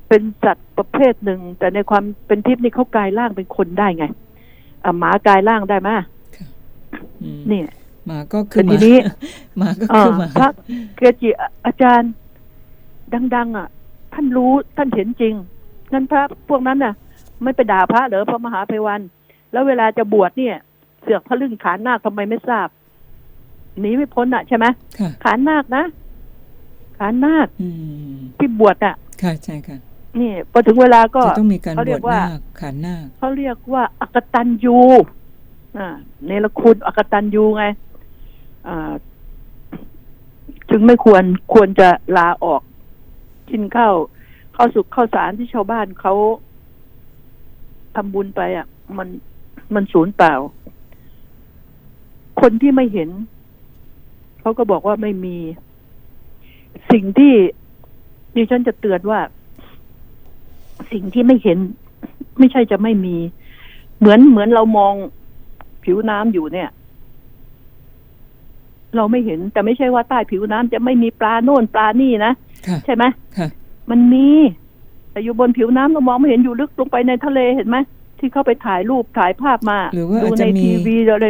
[0.08, 4.06] เป็นสัตว์ประเภทหนึ่ง แต่ในความเป็นทิพย์นี่เขากลายร่างเป็นคนได้ไง
[4.84, 5.90] อ่หมากลายร่างได้ไหม
[7.52, 7.62] นี่
[8.08, 8.98] หมาก็คือทีนี้
[9.58, 10.50] หมาก็คือหมาพระ
[10.98, 11.30] เกจิ
[11.66, 12.12] อาจารย์
[13.36, 13.68] ดัง ๆ อะ
[14.14, 15.34] ท่านรู้ท่านเห็นจริง
[15.92, 16.94] งั้นพระพวกนั้นน่ะ
[17.44, 19.02] ไม่ไปด่าพระเหรอพระมหาภัยวัน
[19.52, 20.56] แล้วเวลาจะบวชเนี่ย
[21.02, 22.68] เสือกพระลึงขานนาคทำไมไม่ทราบ
[23.80, 24.66] หนีไม่พ้นอะใช่ไหม
[25.24, 25.84] ขานนาคนะ
[26.98, 27.48] ขานนาค
[28.38, 29.78] ที่บวชอะค่ะใช่ค่ะ
[30.20, 34.80] นี่พอถึงเวลาก็ต้องมีการบวชนาคขานนาคเขาเรียกว่า อกตันยู
[35.78, 35.88] อ่า
[36.26, 37.66] เนรคุณอกตันยูไง
[38.68, 38.92] อ่า
[40.70, 41.24] จึงไม่ควร
[41.54, 42.62] ควรจะลาออก
[43.50, 43.96] กินข้าว
[44.56, 46.14] ข้าวสุกข้าวสารที่ชาวบ้านเขา
[47.96, 49.08] ทำบุญไปอะ มัน
[49.76, 50.34] มันสูญเปล่า
[52.42, 53.10] คนที่ไม่เห็น
[54.42, 55.38] เขาก็บอกว่าไม่มี
[56.92, 57.34] สิ่งที่
[58.36, 59.20] ดิฉันจะเตือนว่า
[60.92, 61.58] สิ่งที่ไม่เห็น
[62.40, 63.18] ไม่ใช่จะไม่มี
[64.00, 64.94] เหมือนเหมือนเรามอง
[65.84, 66.70] ผิวน้ำอยู่เนี่ย
[68.96, 72.34] เราไม่เห็นแต่ไม่ใช่ว่าใต้ผิวน้ำจะไม่มีปลาโน่นปลานี่นะ
[72.86, 73.04] ใช่ไหม
[73.90, 74.30] มันมี
[75.12, 77.78] แต่อยู่บนผิวน้ำเรามองไม่เห็นอยู่ลึกลงไปในทะเลเห็นไหม
[78.20, 79.80] ที่เข้าไปถ่ายรูปถ่ายภาพมา
[80.24, 81.28] ดูในทีวีอะไร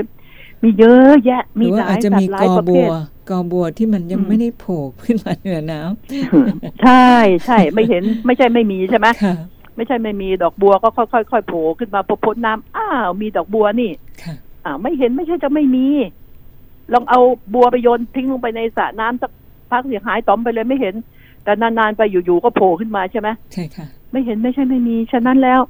[0.63, 2.89] มีเยอะแยะ มีหลายสัตว์หลายประเภท
[3.29, 7.09] กอบัวที่มันยังไม่ได้โผล่ขึ้นมาเหนือน้ำใช่
[7.45, 9.07] ใช่ไม่เห็นไม่ใช่ไม่มีใช่ไหม
[9.75, 13.91] ไม่ใช่ไม่มีดอกบัวก็ค่อยๆค่อยโผล่ขึ้นมาพอพ้นน้ำอ้าวมีดอกบัวนี่
[14.65, 15.87] อ่าไม่เห็นไม่ใช่จะไม่มี
[16.93, 17.19] ลองเอา
[17.53, 19.31] บัวไปโยนทิ้งลงไปในสระน้ำสัก
[19.71, 20.95] พักเสียหายต้อมไปเลยไม่เห็น
[21.43, 25.61] แต่นานๆไปอยู่ๆก็โผล่ขึ้นมาใช่ไหมใช่ค่ะ ไม่เห็นไม่ใช่ไม่มี ฉะนั้นแล้ว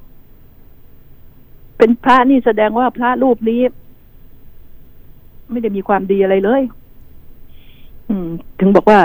[1.78, 3.60] เป็นพระนี่แสดงว่าพระรูปนี้
[5.50, 6.62] ไม่ได้มีความดีอะไรเลย
[8.08, 8.28] อืม
[8.60, 9.00] ถึงบอกว่า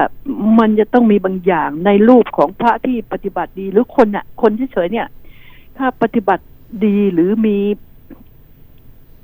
[0.59, 5.07] มันจะต้องมีบางอย่างในรูปของพระที่ปฏิบัติดีหรือคนน่ะ คนเฉยๆเนี่ย
[5.77, 6.43] ถ้าปฏิบัติ
[6.85, 7.57] ดีหรือมี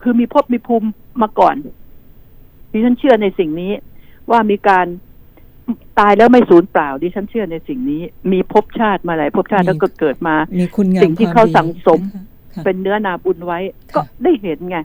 [0.02, 0.88] คือมีภพมีภูมิ
[1.22, 1.56] มาก่อน
[2.76, 3.72] ดิฉันเชื่อในสิ่งนี้
[4.32, 4.86] ว่ามีการ
[6.00, 10.36] ตายแล้วไม่สูญเปล่า ดิฉันเชื่อในสิ่งนี้ มีภพชาติมาหลายภพชาติแล้วก็เกิดมา
[11.04, 12.00] สิ่งที่เขาสั่งสม
[12.64, 13.60] เป็นเนื้อนาบุญไว้
[13.96, 14.78] ก็ได้เห็นไง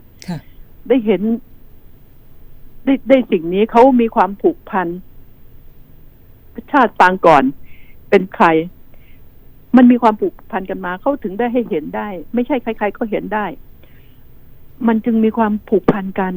[0.89, 1.21] ได้เห็น
[2.85, 4.87] ได้ได้สิ่งนี้เขามีความผูกพัน
[6.71, 7.43] ชาติปางก่อน
[8.09, 8.45] เป็นใคร
[9.75, 13.45] มันมีความผูกพันกันมาเขาถึงได้ให้เห็นได้ ไม่ใช่ใคร ๆ ก็เห็นได้
[14.87, 16.33] มันจึงมีความผูกพันกัน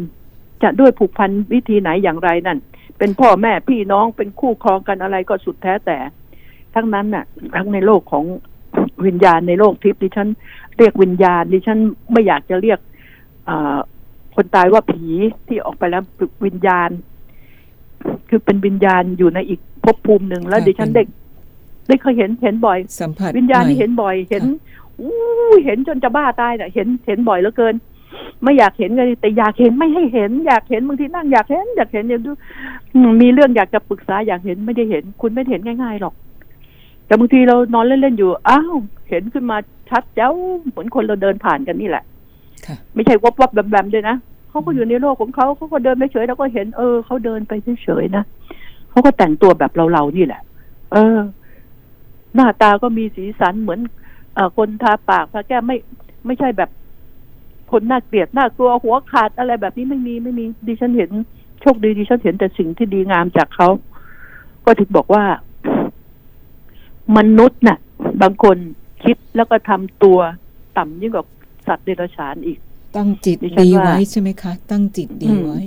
[0.64, 2.58] จะด้วยผูกพันวิธีไหนอย่างไรนั่น
[2.98, 5.98] เป็นพ่อแม่พี่น้องเป็นคู่ครองกันอะไรก็สุดแท้แต่
[6.74, 7.24] ทั้งนั้นน่ะ
[7.56, 8.24] ทั้งในโลกของ
[9.06, 10.28] วิญญาณในโลกทิพย์ดิฉัน
[10.78, 11.78] เรียกวิญญาณดิฉัน
[12.12, 12.78] ไม่อยากจะเรียก
[14.34, 15.04] คนตายว่าผี
[15.48, 16.02] ที่ออกไปแล้ว
[16.46, 16.90] วิญญาณ
[18.28, 21.06] คือเป็นวิญญาณอยู่ในอีกภพภูมิหนึ่งแล้วดิฉันเด็ก
[21.88, 24.44] ได้เคยเห็นเห็นบ่อยสัมผัสวิญญาณที่เห็นบ่อย เห็น
[25.00, 25.12] อู้
[25.64, 27.74] เห็นจนจะบ้าตายน่ะ เห็นเห็นบ่อยเหลือเกิน
[28.42, 32.30] ไม่อยากเห็นเลยแต่อยากเห็นไม่ให้เห็น อยากเห็นบางทีนั่งอยากเห็น อยากเห็นอยากดู
[33.20, 36.14] มีเรื่องอยากจะปรึกษาอยากเห็นไม่ได้เห็น คุณไม่เห็นง่ายๆหรอก
[37.06, 38.74] แต่บางทีเรานอนเล่นๆอยู่อ้าว
[39.08, 39.56] เห็นขึ้นมา
[39.90, 40.30] ชัดเจ้า
[40.70, 42.04] เหมือนคนเราเดินผ่านกันนี่แหละ
[42.94, 44.16] ไม่ใช่วับวับแบมๆด้วยนะ
[44.50, 48.24] เขาก็อยู่ในโลกของเขาเขาก็เดินไปเฉยแล้วก็เห็นเออเขาเดินไปเฉยๆนะ
[48.90, 50.42] เขาก็แต่งตัวแบบเราๆนี่แหละ
[50.92, 51.18] เออ
[52.34, 53.80] หน้าตาก็มีสีสันเหมือน
[54.36, 55.76] อคนทาปากทาแก้มไม่
[56.26, 56.70] ไม่ใช่แบบ
[57.70, 61.10] คนน่าเกลียดน่ากลัวหัวขาดอะไรแบบนี้ไม่มีไม่มีดิฉันเห็น
[61.60, 63.68] โชคดีดิฉันเห็นแต่สิ่งที่ดีงามจากเขา
[64.64, 65.24] ก็ถึงบอกว่า
[67.16, 67.78] มนุษย์น่ะ
[68.22, 68.56] บางคน
[69.04, 70.18] คิดแล้วก็ทำตัว
[70.76, 71.24] ต่ำยิ่งกว่า
[71.66, 72.58] สัตว์เดรัจฉานอีก
[72.96, 75.60] ตั้งจิตดีไว้ใช่ไหมคะ ตั้งจิตดีไว้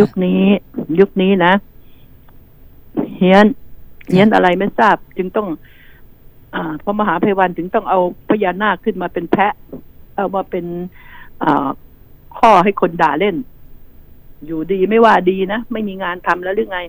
[0.00, 0.42] ยุคนี้
[1.00, 1.52] ยุคนี้นะ
[3.16, 3.46] เฮียน
[4.10, 5.48] เฮียนอะไรไม่ทราบ จึงต้อง
[6.54, 9.52] อ่าพระมหาภัยวันถึงต้องเอาพญานาคขึ้นมาเป็นแพะ
[10.16, 10.64] เอามาเป็น
[12.38, 13.36] ข้อให้คนด่าเล่น
[14.46, 16.80] อยู่ดีไม่ว่าดีนะ ไม่มีงานทำแล้วหรือไง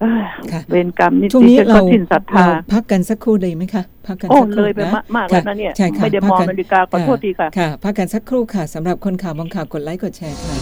[0.00, 10.56] เอ้ยค่ะเวรกรรมนี่ช่วงนี้ดิฉัเราก็สิ้นศรัทธาเราพักกันสักครู่เลยไหมคะพักกันโอ้สักคเลรู่ยไปนะมากมากแล้วนะเนี่ยใช่ค่ะไม่ได้พักมองกันนาฬิกาขอโทษทีค่ะค่ะ พักกันสักครู่ค่ะสำหรับคนข่าวมองข่าวกดไลค์กดแชร์ค่ะ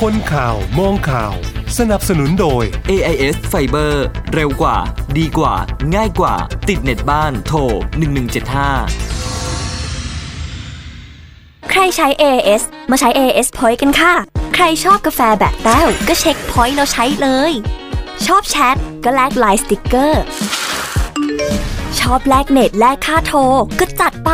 [0.00, 1.32] คนข่าวมองข่าว
[1.78, 3.92] สนับสนุนโดย AIS Fiber
[4.34, 4.76] เร็วกว่า
[5.18, 5.54] ดีกว่า
[5.94, 6.34] ง่ายกว่า
[6.68, 7.58] ติดเน็ตบ้านโทร
[8.52, 9.41] 1175
[11.70, 14.14] ใครใช้ AIS มาใช้ AIS Point กันค่ะ
[14.54, 17.52] ใครชอบกาแฟแบบแต้วก็เช็ค Point แล้วใช้เลย
[18.26, 20.22] ชอบแชทก็แลกไลน์สติกเกอร์
[22.00, 23.40] ชอบแลกเน็ตแลกค่าโทร
[23.78, 24.30] ก็จัดไป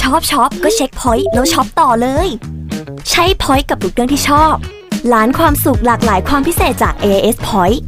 [0.00, 2.28] ชอบช็อปก็เช็ค Point แล้วช็อปต่อเลย
[3.10, 4.54] ใช้ Point กับทุกเรื่องที่ชอบ
[5.12, 7.78] ล้านความสุขหลากหลายความพิเศษจาก AIS Point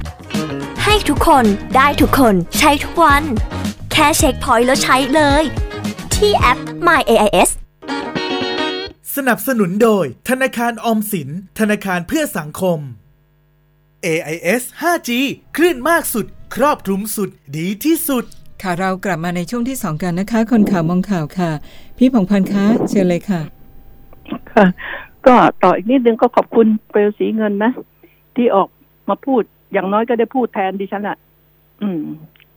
[0.85, 1.45] ให้ทุกคน
[1.77, 3.23] ได้ทุกคนใช้ทุกวัน
[3.93, 5.43] แค่เช็ค Point แล้วใช้เลย
[6.15, 7.51] ที่แอป My AIS
[9.17, 12.79] สนับสนุนโดย ธนาคารออมสิน ธนาคารเพื่อสังคม
[14.07, 15.11] AIS 5G
[15.57, 18.25] คลื่นมากสุด ครอบคลุมสุดดีที่สุด
[18.63, 21.51] ค่ะเรากลับมาในช่วงที่สองกันนะคะ คนข่าวมองข่าวค่ะ
[21.99, 23.41] พี่ผ่องพันธ์คะเชิญเลยค่ะ
[24.53, 24.67] ค่ะ
[25.27, 27.73] ก็ต่ออีกนิดนึงก็ขอบคุณเปลวสีเงินนะ
[28.37, 28.69] ที่ออก
[29.09, 31.17] มาพูดอย่างน้อยก็ได้พูดแทนดิฉันอะ
[31.83, 32.01] อืม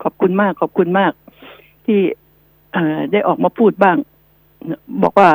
[0.04, 1.12] ขอบคุณมาก ขอบคุณมาก
[1.86, 2.00] ที่
[2.74, 3.98] เอ่อได้ออกมาพูดบ้าง
[5.04, 5.30] บอกว่า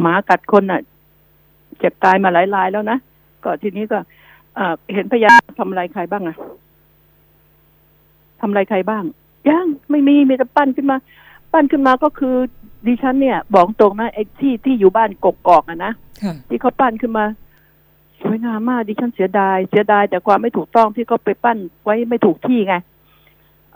[0.00, 0.80] หมากัดคนอะ
[1.78, 2.98] เจ็บตายมาหลายรายแล้วนะ
[3.44, 3.98] ก็ทีนี้ก็
[4.54, 6.36] เอ่อเห็นพยานทำอะไรใครบ้างอะ
[8.40, 9.04] ทำอะไรใครบ้าง
[9.48, 10.96] ยังไม่มีมีแต่ปั้นขึ้นมา
[11.52, 12.34] ปั้นขึ้นมาก็คือ
[12.86, 17.24] ดิฉันเนี่ย บอกตรงนะไอ้ที่ที่อยู่บ้านกกอกอะนะค่ะที่เขาปั้นขึ้นมา
[18.22, 22.74] สวยงามมากดิฉันเสียดาย เสียดายแต่ความไม่ถูกต้องที่เขาไปปั้นไว้ไม่ถูกที่ไง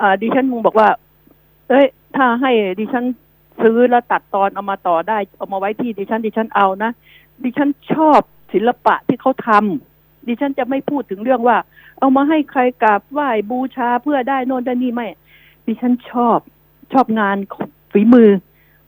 [0.01, 0.89] อ่าดิฉันมึงบอกว่า
[1.69, 3.05] เอ้ย ถ้าให้ดิฉัน
[3.63, 6.91] ซื้อแล้วตัดตอนเอามาต่อได้ เอามาไว้ที่ดิฉันดิฉันเอานะ
[7.43, 8.21] ดิฉันชอบ
[8.53, 11.57] ศิลปะที่เขาทำดิฉันจะไม่พูดถึงเรื่องว่า
[11.99, 15.07] เอามาให้ใครกราบไหว้บูชาเพื่อได้โน่นได้นี่ไม่
[15.67, 16.39] ดิฉันชอบ
[16.93, 17.37] ชอบงาน
[17.93, 18.31] ฝีมือ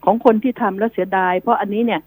[0.05, 2.01] ของคนที่ทำแล้วเสียดาย เพราะอันนี้เนี่ย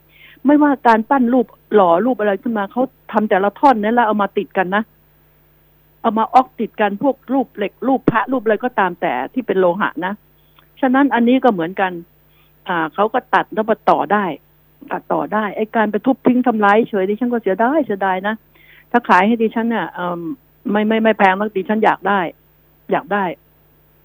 [0.45, 4.83] ไม่ว่าการปั้นรูปหล่อรูปอะไรขึ้นมาเขาทำแต่ละท่อนนั้นแล้วเอามาติดกันนะ
[6.01, 10.13] เอามาออกติดกันพวกรูปเหล็กรูปพระรูปอะไรก็ตามแต่ที่เป็นโลหะนะ
[10.81, 11.91] ฉะนั้นอันนี้ก็เหมือนกัน
[12.67, 14.25] อ่าเขาก็ตัดแล้วมาต่อได้
[14.91, 18.35] ตัดต่อได้ไอ้การไปทุบทิ้งทำลายเฉยดิฉันก็เสียดายเสียดายนะ
[18.91, 19.87] ถ้าขายให้ดิฉันเนี่ย
[20.71, 22.19] ไม่ไม่ไม่แพงแล้วดิฉันอยากได้
[22.91, 23.25] อยากได้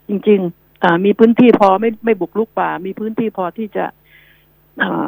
[0.08, 3.84] จริง ๆ อ่า มีพื้นที่พอไม่ไม่บุกลุกป่า มีพื้นที่พอที่จะ
[4.82, 5.06] อ่า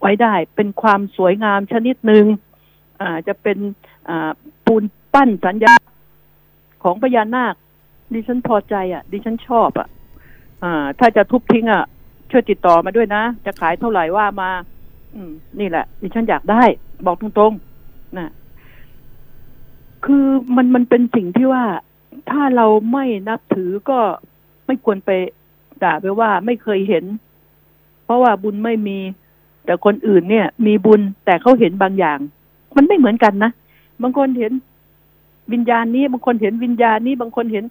[0.00, 2.24] ไว้ได้เป็นความสวยงามชนิดหนึ่ง
[3.00, 3.58] อ่าจะเป็น
[4.08, 4.30] อ่า
[4.66, 4.84] ปูน
[5.14, 5.74] ปั้นสัญญา
[6.82, 7.54] ของพญานาค
[8.12, 9.88] ดิฉันพอใจอะ ดิฉันชอบอะ
[10.64, 11.84] อ่า ถ้าจะทุบทิ้งอะ
[12.32, 14.50] ช่วยติดต่อมาด้วยนะ จะขายเท่าไหร่ว่ามา
[15.14, 16.62] อืม นี่แหละดิฉันอยากได้
[17.06, 18.30] บอกตรงๆนะ
[20.04, 21.64] คือมันมันเป็นสิ่งที่ว่า
[22.30, 23.98] ถ้าเราไม่นับถือก็
[24.66, 25.10] ไม่ควรไป
[25.82, 27.04] ด่าไปว่าไม่เคยเห็น
[28.04, 28.98] เพราะว่าบุญไม่มี
[29.64, 32.18] แต่คนอื่นเนี่ย มีบุญแต่เขาเห็นบางอย่าง
[32.76, 33.50] มันไม่เหมือนกันนะ
[34.02, 34.52] บางคนเห็น
[35.52, 37.64] วิญญาณนี้บางคนเห็นวิญญาณนี้บางคนเห็น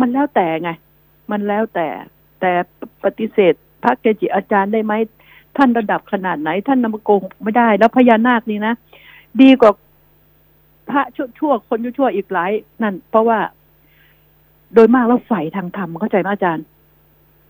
[0.00, 0.70] มันแล้วแต่ไง
[1.30, 1.88] มันแล้วแต่
[2.40, 2.52] แต่
[3.04, 4.92] ปฏิเสธ พระเกจิอาจารย์ได้ไหม
[5.56, 8.74] ท่านระดับขนาดไหน ท่านนำมาโกหกไม่ได้ แล้วพญานาคนี่นะ
[9.42, 9.72] ดีกว่า
[10.90, 12.50] พระชั่วๆคนชั่วๆอีกหลาย
[12.82, 13.38] นั่น เพราะว่า
[14.74, 16.64] โดยมากแล้วฝ่ายทางธรรมเข้าใจไหมอาจารย์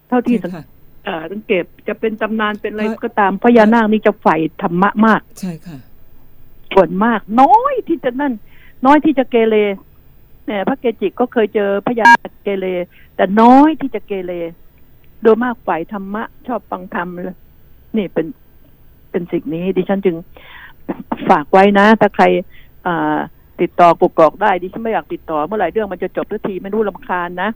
[0.09, 0.65] เท่าที่สังใช่ค่ะ
[1.05, 5.79] เอ่อสังเกตจะเป็นตำนานเป็นอะไรเพราะก็ตามพญานาคนี่จะใฝ่ธรรมะมาก ใช่ค่ะ
[6.73, 8.33] ส่วนมาก น้อยที่จะนั่น
[8.87, 9.57] น้อยที่จะเกเร
[10.47, 12.67] เนี่ยพระเกจิก็เคยเจอพญานาคเกเร
[13.17, 14.33] แต่น้อยที่จะเกเร
[15.23, 17.37] โดยมากฝ่ายธรรมะ ชอบฟังธรรมเลย
[17.97, 18.27] นี่เป็น
[19.11, 20.17] เป็นสิ่งนี้ ดิฉันจึง
[21.31, 22.25] ฝากไว้นะ ถ้าใคร
[22.87, 22.89] อ
[23.61, 27.49] ติดต่อกกอกได้ ดิฉันไม่อยากติดต่อเมื่อไหร่เรื่องมันจะจบทันทีไม่รู้ลำคาญนะ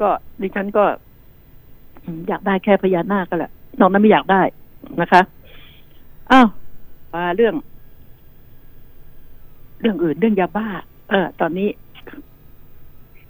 [0.00, 0.08] ก็
[0.42, 0.84] ดิฉันก็
[2.28, 4.42] อยากได้แค่พญานาคก็แหละนอกนั้นไม่อยากได้
[5.00, 5.22] นะคะ
[6.30, 6.48] อ้าว
[7.14, 7.54] มาเรื่อง
[9.80, 10.68] เรื่องอื่นเรื่องยาบ้า
[11.10, 11.68] เออ ตอนนี้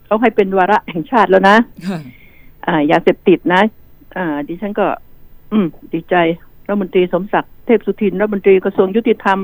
[0.06, 1.56] เขาให้เป็นวาระแห่งชาติแล้วนะ
[2.90, 3.62] ยาเสพติดนะ
[4.16, 4.86] อ่าดิฉันก็
[5.52, 6.14] อืม ดีใจ
[6.66, 9.38] รัฐมนตรีสมศักดิ์เทพสุทินรัฐมนตรีกระทรวงยุติธรรม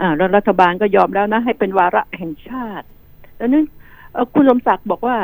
[0.00, 2.86] อ่าแล้วรัฐบาลก็ยอมแล้วนะ ให้เป็นวาระแห่งชาติ
[3.36, 3.64] แล้วนึก
[4.12, 5.16] เอ่อคุณสมศักดิ์บอกว่า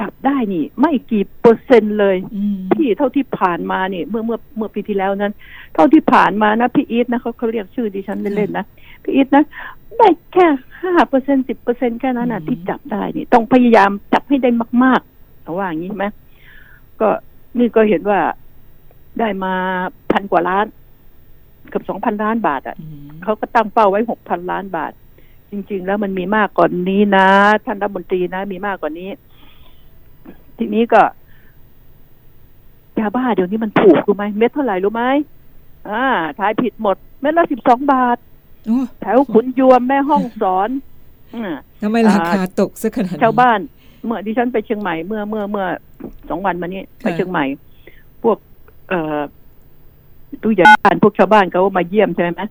[0.00, 5.34] จับได้นี่ ไม่กี่เปอร์เซ็นต์เลยอืมพี่เท่าที่ผ่านมานี่ เมื่อเมื่อเมื่อปีที่แล้วนั้น
[5.74, 8.64] เท่าที่ผ่านมานะพี่อีทนะเขาเขาเรียกชื่อดิฉันเล่นๆนะ
[9.02, 9.44] พี่อีทนะ
[9.98, 10.46] ได้แค่
[10.82, 14.50] ห้าเปอร์เซ็นสิบเปอร์เซ็นแค่นั้นนะที่จับได้นี่ ต้องพยายามจับให้ได้
[14.84, 15.13] มาก ๆ
[15.44, 16.06] เอาว่าอย่างนี้ใช่ไหม
[17.00, 17.08] ก็
[17.58, 18.20] นี่ก็เห็นว่า
[19.18, 19.54] ได้มา
[20.10, 20.66] พันกว่าล้าน
[21.74, 24.92] กือบสองพันล้านบาท อะอืมเขาก็ตั้งเป้าไว้หกพันล้านบาท
[25.50, 27.28] จริง ๆ แล้วมันมีมากกว่านนี้นะ
[27.64, 29.10] ท่านรัฐมนตรีนะ มีมากกว่านี้
[30.58, 31.02] ทีนี้ก็
[32.98, 35.04] ยาบ้าเดี๋ยวนี้มันถูกรู้ไหมเม็ดเท่าไหร่รู้ไหม
[35.88, 36.04] อ่า
[36.38, 38.16] ทายผิดหมด เม็ดละสิบสองบาท
[38.66, 40.68] โอ้แถวขุนยวมแม่ห้องสอน
[41.34, 41.52] อืม
[41.82, 43.58] ทำไมราคาตกซะขนาดนี้ชาวบ้าน
[44.04, 45.66] เมื่อดิฉันไปเชียงใหม่เมื่อเมื่อเมื่อ
[46.28, 47.44] สองวันมานี้ไปเชียงใหม่
[48.22, 48.38] พวก
[48.88, 49.20] เอ่อ
[50.42, 52.42] ตู้ใหญ่บ้านพวกชาวบ้านเขามาเยี่ยมใช่ไหม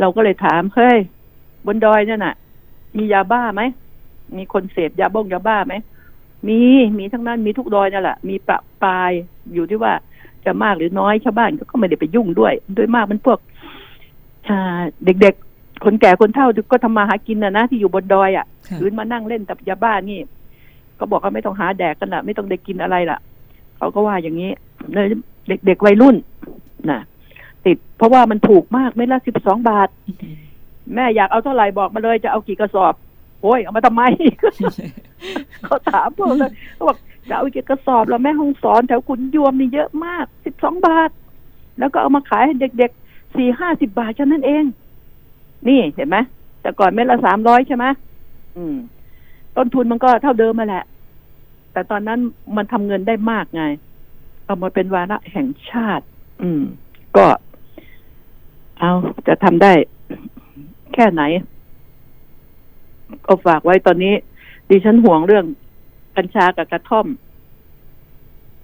[0.00, 0.98] เราก็เลยถามเฮ้ย
[1.66, 2.34] บนดอยนั่นน่ะ
[2.96, 3.62] มียาบ้าไหม
[4.36, 5.74] มีคนเสพยาบ้งยาบ้าไหม
[6.48, 6.60] มี
[6.98, 9.10] มีทั้งนั้นมีทุกดอยนั่นแหละมีประปราย
[9.54, 9.92] อยู่ที่ว่า
[10.44, 13.38] จะมากหรือน้อยชาวบ้านก็ไม่ได้ไปยุ่งด้วย โดยมากมันพวก
[14.48, 20.18] อ่าเด็กๆ คนแก่คนเฒ่าก็ทำมาหากินนะนะที่อยู่บนดอยอะค่ะคืนมานั่งเล่นกับยาบ้านี่
[21.00, 23.18] ก็บอกว่าไม่ต้องหาแดกกันละไม่ต้องได้กินอะไรล่ะ
[23.78, 24.50] เขาก็ว่าอย่างนี้
[24.92, 25.06] เลย
[25.66, 26.16] เด็กๆวัยรุ่น
[26.90, 27.00] นะ
[27.66, 29.88] ติด เพราะว่ามันถูกมากไม่ละสิบสองบาท
[30.94, 32.94] แม่อยากเอาเท่าไหร่บอกมาเลยจะเอากี่กระสอบ
[33.42, 34.02] โอ้ยเอามาทำไม
[35.64, 36.96] เขาถามพวกเลยเขาบอก
[37.28, 41.10] จะเอากี่กระสอบแล้วแม่ห้องสอนแถวขุนยวมนี่เยอะมากสิบสองบาท
[41.78, 44.64] แล้วก็เอามาขายให้เด็กๆสี่ห้าสิบาทแค่นั้นเอง
[45.66, 46.16] นี่เห็นไหม
[46.62, 47.84] แต่ก่อนเม็ดละสามร้อยใช่ไหม
[48.56, 48.76] อืม
[49.60, 50.84] ต้นทุนมันก็เท่าเดิมมาแหละ
[51.72, 52.20] แต่ตอนนั้น
[52.56, 53.64] มันทำเงินได้มากไง
[54.44, 56.04] เอามาเป็นวาระแห่งชาติ
[56.42, 56.62] อืม
[57.16, 57.26] ก็
[58.78, 58.92] เอา
[59.28, 59.72] จะทำได้
[60.94, 61.22] แค่ไหน
[63.26, 64.14] ก็ฝากไว้ตอนนี้
[64.68, 65.46] ดิฉันห่วงเรื่อง
[66.16, 67.06] กัญชากับกระท่อม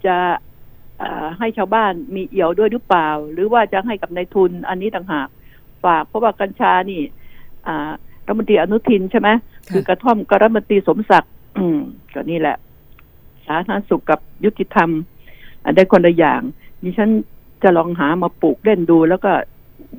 [0.07, 0.17] จะ
[1.03, 5.29] อ่อให้ชาวบ้านมีเอี่ยวด้วยหรือเปล่า หรือว่าจะให้กับนายทุนอันนี้ต่างหาก
[5.85, 7.01] ฝากเพราะว่ากัญชานี่
[7.67, 7.91] อ่า
[8.27, 9.29] รัฐมนตรีอนุทินใช่ไหม
[9.73, 11.79] คือกระท่อมกรัฐมนตรีสมศักดิ์อืม
[12.15, 12.57] ก็นี่แหละ
[13.47, 14.91] สาธารณสุขกับยุติธรรม
[15.65, 16.41] อะได้คนละอย่าง
[16.83, 17.11] ดิฉัน
[17.63, 19.33] จะลองหามาปลูกเล่นดู แล้วก็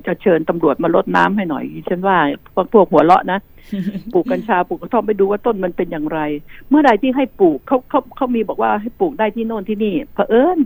[0.06, 2.18] จะเชิญตำรวจมาลดน้ำให้หน่อยดิฉันว่า
[2.54, 3.38] พวกพวกหัวเราะนะ
[4.12, 6.20] ปลูกกัญชาปลูกกระท่อมไปดูว่าต้นมันเป็นอย่างไร
[6.68, 10.58] เมื่อใดที่ให้ปลูกเขาเขาเขามีบอกว่าให้ปลูกได้ที่โน่นที่นี่เผอิญ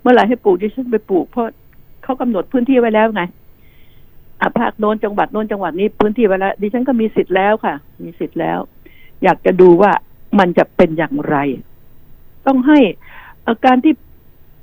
[0.00, 1.46] เมื่อไหร่ให้ปลูกดิฉันไปปลูกเพราะ
[2.04, 3.30] เขากำหนดพื้นที่ไว้แล้วไงอะ
[4.58, 8.58] ภาคโน้นจังหวัดโน้นจังหวัดนี้พื้นที่ไว้แล้วดิฉันก็มีสิทธิ์แล้วค่ะ มีสิทธิ์แล้ว
[9.22, 9.92] อยากจะดูว่า
[10.38, 11.36] มันจะเป็นอย่างไร
[12.46, 12.78] ต้องให้
[13.42, 13.92] เอ่อการที่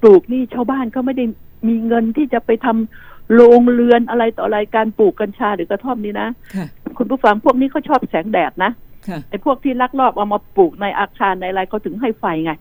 [0.02, 1.26] ปลูกนี่ชาวบ้านเขาไม่ได้
[1.68, 6.66] มีเงินที่จะไปทำโรงเรือนอะไรต่ออะไรการปลูกกัญชาหรือกระท่อมนี่นะค่ะ
[6.98, 8.72] คุณผู้ฟังพวกนี้เขาชอบแสงแดดนะ
[9.08, 12.52] ค่ะไอ้พวกที่ลักลอบเอามาปลูกในอาคารในอะไรเขาถึงให้ไฟไง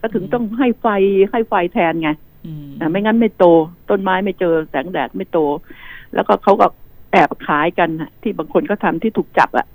[0.00, 0.86] ก็ถึงต้องให้ไฟ
[1.30, 2.10] ให้ไฟแทนไง
[2.46, 3.44] อืมอะไม่งั้นไม่โต
[3.90, 5.38] ต้นไม้ไม่เจอแสงแดดไม่โต
[6.14, 6.66] แล้วก็เขาก็
[7.12, 9.66] แอบขายกันน่ะที่บางคนก็ทำที่ถูกจับอะ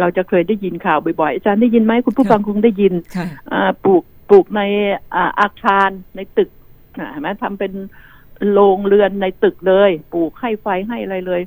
[0.00, 4.60] เราจะเคยได้ยินข่าวบ่อยๆอาจารย์ได้ยินไหมคุณผู้ฟังคงได้ยินค่ะอ่าปลูกปลูกใน
[5.14, 6.50] อ่าอาคารในตึก
[6.98, 7.72] อ่าเห็นไหมทำเป็น
[8.52, 11.42] โรงเรือนในตึกเลย ปลูกให้ไฟให้อะไรเลย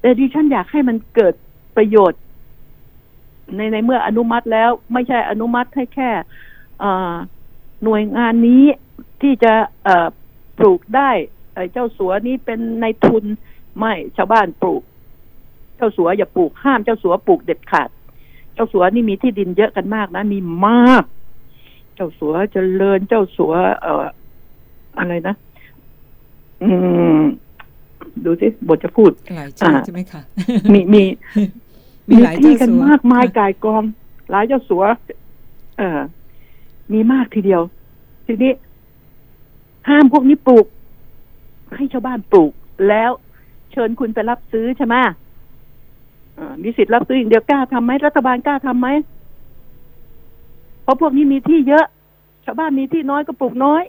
[0.00, 1.34] แต่ดิฉันอยากให้มันเกิด
[1.76, 2.20] ประโยชน์
[3.56, 6.10] ในในเมื่ออนุมัติแล้ว ไม่ใช่อนุมัติให้แค่
[6.82, 7.14] อ่า
[7.84, 8.64] หน่วยงานนี้
[9.22, 9.52] ที่จะ
[9.84, 10.08] เอ่อ
[10.58, 11.35] ปลูกได้ไอ้
[11.72, 13.24] เจ้าสัวนี้เป็นในทุน
[13.78, 14.82] ไม่ชาวบ้านปลูก
[15.76, 17.88] เจ้าสัวอย่าปลูกห้ามเจ้าสัวปลูกเด็ดขาด
[18.54, 21.04] เจ้าสัวนี่มีที่ดินเยอะกันมากนะมีมาก
[21.94, 24.04] เจ้าสัวเจริญเจ้าสัว เอ่อ
[24.98, 25.34] อะไรนะ
[26.62, 26.70] อื
[27.20, 27.22] ม
[28.24, 30.22] ดูสิบทจะพูดหลายชื่ออ่าใช่ไหมคะ
[30.72, 31.02] มีมี
[32.10, 33.82] มีหลายที่เจ้ากันสัวมากมายค่ะกายกอง
[34.30, 34.84] หลายเจ้าสัว
[35.78, 36.00] เออ
[36.92, 37.62] มีมากทีเดียว
[38.26, 38.52] ทีนี้
[39.88, 40.66] ห้ามพวกนี้ปลูก
[41.74, 42.52] ให้ชาวบ้านปลูก
[42.88, 43.10] แล้ว
[43.72, 44.94] เชิญคุณไปรับซื้อใช่ไหม
[46.38, 48.88] อ่ามีสิทธิ์รับซื้ออย่างเดียวกล้าทำไหมรัฐบาลกล้าทำไหม
[50.82, 51.86] เพราะพวกนี้มีที่เยอะ
[52.44, 53.82] ชาวบ้านมีที่น้อยก็ปลูกน้อย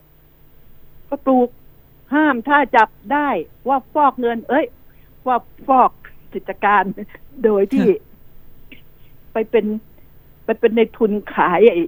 [1.09, 1.49] ก็ปลูก
[2.13, 3.29] ห้ามถ้าจับได้
[3.67, 4.65] ว่าฟอกเงิน เอ้ย
[5.27, 5.37] ว่า
[5.67, 5.91] ฟอก
[6.33, 6.83] กิจการ
[7.43, 7.87] โดยที่
[9.33, 9.65] ไปเป็น
[10.45, 11.83] ไปเป็นในทุนขายไอ้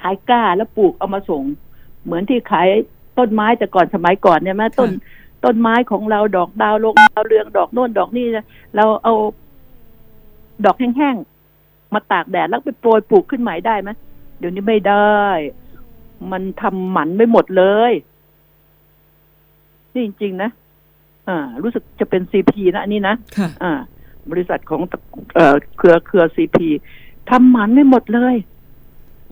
[0.00, 1.42] ขายกล้าแล้วปลูกเอามาส่ง
[2.04, 2.68] เหมือนที่ขาย
[3.18, 4.90] ต้นไม้แต่ก่อนสมัยก่อนเนี่ยแม่ต้น
[5.44, 8.44] ต้นไม้ของเราดอกดาวลงดาวเรืองดอกโน่นดอกนี่นะ
[8.76, 9.14] เราเอา
[10.64, 13.90] ดอกแห้งๆมาตากแดดแล้วไปโปรยปลูกขึ้นใหม่ได้ไหม
[14.38, 15.20] เดี๋ยวนี้ไม่ได้
[16.32, 17.92] มันทำหมันไม่หมดเลย
[19.92, 20.50] นี่จริงๆนะ
[21.28, 23.72] อ่า รู้สึกจะเป็นซีพีนะอันนี้นะค่ะอ่า
[24.30, 24.98] บริษัทของตระ
[25.34, 26.68] เอ่อเครือเครือซีพี
[27.30, 28.36] ทำหมันไม่หมดเลย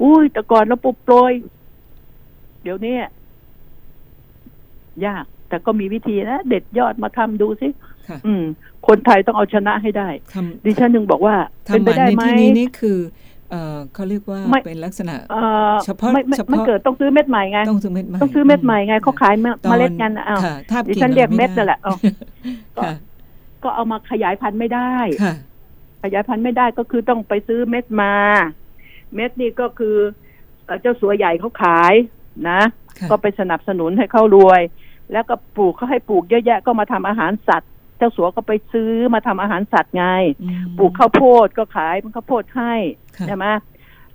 [0.03, 1.33] อุ้ยแต่ก่อนเราปลูกโปรย
[2.63, 2.97] เดี๋ยวนี้
[5.07, 7.69] ยาก แต่ก็มีวิธีนะ เด็ดยอดมาทำดูสิ
[8.09, 8.45] ค่ะอืม
[8.87, 11.35] คนไทยต้องเอาชนะให้ได้ทำดิฉันยังบอกว่า
[11.65, 12.99] เป็นทำหไปมันได้ในไหมที่นี้นี่คือ
[13.51, 21.95] เอ่อเขาเรียกว่าไม่เป็นลักษณะเอ่อเฉพาะไม่ไม่เฉพาะไม่เกิดต้องซื้อเม็ดใหม่ไงต้องซื้อเม็ดใหม่ต้องซื้อเม็ดใหม่ไงเขาขายเมตอนเมล็ดกันอ้าวค่ะถ้าดิกิ่งฉันเรียกอาไเม็ดนั่นแหละเอา
[22.77, 22.93] ก็ค่ะ
[23.63, 25.35] ก็เอามาขยายพันธุ์ไม่ได้ค่ะ
[26.03, 28.13] ขยายพันธุ์ไม่ได้ก็คือต้องไปซื้อเม็ดมา
[29.15, 29.97] เม็ดนี่ก็คือ
[30.65, 31.95] เอ่อเจ้าสัวใหญ่เขาขาย
[32.49, 32.61] นะ
[32.99, 34.61] ค่ะก็ไปสนับสนุนให้เขารวย
[35.13, 40.07] แล้วก็ปลูกเขาให้ปลูกเยอะแยะก็มาทำอาหารสัตว์ เจ้าสัวก็ไปซื้อมาทำอาหารสัตว์ไง
[40.43, 42.75] อืมปลูกข้าวโพดก็ขายมันข้าวโพดให้
[43.17, 43.47] ค่ะใช่ไหม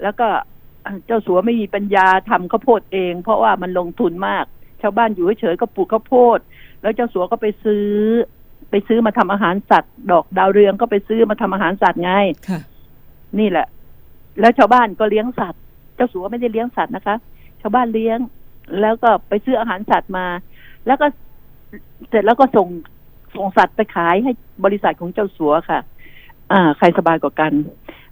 [0.02, 0.28] แล้วก็
[0.84, 4.46] เอ่อเจ้าสัวไม่มีปัญญาทำข้าวโพดเอง เพราะว่ามันลงทุนมาก
[4.82, 6.40] ชาวบ้านอยู่เฉยๆก็ปลูกข้าวโพด
[6.82, 7.88] แล้วเจ้าสัวก็ไปซื้อ
[8.70, 12.12] ไปซื้อมาทำอาหารสัตว์ ดอกดาวเรืองก็ไปซื้อมาทำอาหารสัตว์ไง
[12.50, 12.60] ค่ะ
[13.40, 13.68] นี่แหละ
[14.40, 15.62] แล้วชาวบ้านก็เลี้ยงสัตว์
[15.96, 17.16] เจ้าสัวไม่ได้เลี้ยงสัตว์นะคะ
[17.62, 18.20] ชาวบ้านเลี้ยง
[18.82, 20.26] แล้วก็ไปซื้ออาหารสัตว์มา
[20.88, 21.08] แล้วก็
[22.10, 22.68] เสร็จแล้วก็ส่ง
[23.36, 24.32] ส่งสัตว์ไปขายให้
[24.66, 25.80] บริษัทของเจ้าสัวค่ะ
[26.52, 27.52] อ่า ใครสบายกว่ากัน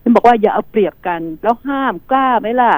[0.01, 2.74] มันบอกว่าอย่าเอาเปรียบกัน แล้วห้ามกล้าไหมล่ะ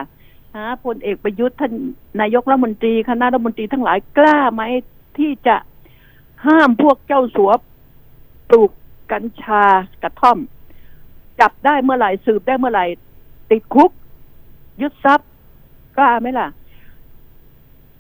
[0.56, 1.74] ฮะพลเอกประยุทธ์ท่าน
[2.22, 4.64] นายกรัฐมนตรีคณะรัฐมนตรีทั้งหลายกล้าไหม
[5.18, 5.56] ที่จะ
[6.48, 7.52] ห้ามพวกเจ้าสัว
[8.50, 8.72] ปลูก
[9.12, 9.64] กัญชา
[10.04, 10.38] กระท่อม
[11.40, 12.86] จับได้เมื่อไหร่สืบได้เมื่อไหร่
[13.52, 13.92] ติดคุก
[14.82, 15.30] ยึดทรัพย์
[15.98, 16.48] กล้าไหมล่ะ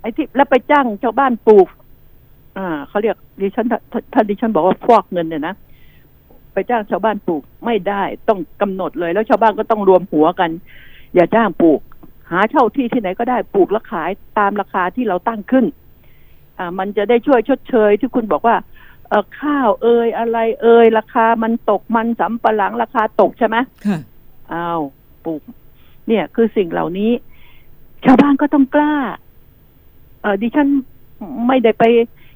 [0.01, 1.67] ไอ้ที่แล้วไปจ้างชาวบ้านปลูก
[2.57, 3.79] อ่าเขาเรียกดิฉันถ้า
[4.13, 5.55] ถ้าดิฉันบอกว่าฟอกเงินเนี่ยนะ
[6.53, 10.49] ไปจ้างชาวบ้านปลูกไม่ได้ต้องกำหนดเลย แล้วชาวบ้านก็ต้องรวมหัวกัน
[11.15, 11.79] อย่าจ้างปลูก
[12.31, 15.65] หาเช่าที่ที่ไหนก็ได้ปลูกแล้วขายตามราคาที่เราตั้งขึ้น
[16.57, 18.55] อ่า มันจะได้ช่วยชดเชยที่คุณบอกว่า
[19.09, 23.97] เออข้าวเอ่ยอะไรเอ่ยราคามันตกมันสำปะหลังราคาตกใช่ไหมค่ะ
[24.53, 24.81] อ้าว
[25.25, 25.41] ปลูก
[26.07, 27.11] เนี่ยคือสิ่งเหล่านี้
[28.05, 28.95] ชาวบ้านก็ต้องกล้า
[30.21, 30.67] เออดิฉัน
[31.47, 31.83] ไม่ได้ไป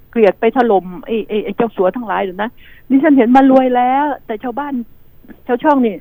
[0.10, 2.50] เกลียดไปถล่มไอ้ไอ้เจ้าสัวทั้งหลายหรอนะ
[2.90, 4.74] ดิฉันเห็นมารวยแล้ว แต่ชาวบ้าน
[5.48, 5.96] ชาวช่องนี่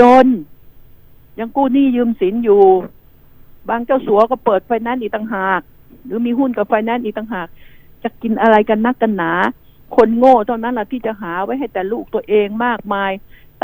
[0.00, 0.26] จน
[1.38, 2.62] ยังกู้หนี้ยืมสินอยู่
[3.68, 5.60] บางเจ้าสัวก็เปิดไฟแนนซ์อีกต่างหาก
[6.04, 7.48] หรือมีหุ้นกับไฟแนนซ์อีกต่างหาก
[8.02, 9.32] จะกินอะไรกันนักกันหนา
[9.96, 13.10] คนโง่เท่านั้นแหละที่จะหาไว้ให้แต่ลูกตัวเองมากมาย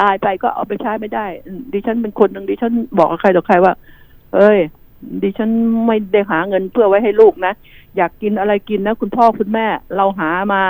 [0.00, 1.26] ตายไปก็เอาไปใช้ไม่ได้
[1.72, 3.72] ดิฉันเป็นคนหนึ่งดิฉันบอกกับใครต่อใครว่า
[4.34, 4.58] เอ้ย
[5.22, 5.50] ดิฉัน
[5.86, 7.52] ไม่ได้หาเงินเพื่อไว้ให้ลูกนะ
[7.96, 10.62] อยากกินอะไรกินนะ คุณพ่อคุณแม่เราหามา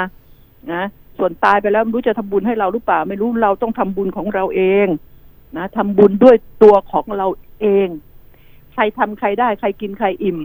[0.72, 0.82] นะ
[1.18, 4.86] ส่วนตายไปแล้วไม่รู้จะทำบุญให้เราหรือเปล่า ไม่รู้เราต้องทำบุญของเราเอง
[5.56, 7.26] นะทำบุญด้วยตัวของเรา
[7.60, 7.88] เอง
[8.72, 10.38] ใครทำใครได้ ใครกินใครอิ่ม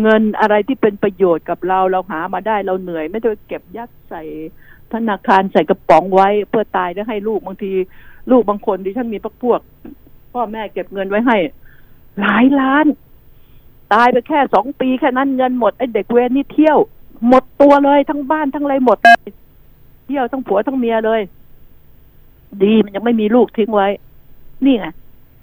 [0.00, 4.22] เงินอะไรที่เป็นประโยชน์กับเราเราหามาได้เราเหนื่อย ไม่ได้เก็บยัดใส่
[4.92, 7.72] ธนาคารใส่กระป๋องไว้เพื่อตายแล้วให้ลูกบางที
[8.30, 9.60] ลูกบางคนดิฉันมีพวกพวก
[10.32, 11.36] พ่อแม่เก็บเงินไว้ให้
[12.20, 12.86] หลายล้าน
[13.92, 16.78] ตายไปแค่สองปีแค่นั้นเงินหมดไอ้เด็กเวรนี่เที่ยว
[17.28, 18.98] หมดตัวเลยทั้งบ้านทั้งอะไรหมด
[20.06, 21.20] เที่ยวทั้งผัวทั้งเมียเลย
[22.62, 23.88] ดีมันยังไม่มีลูกทิ้งไว้
[24.64, 24.86] นี่ไง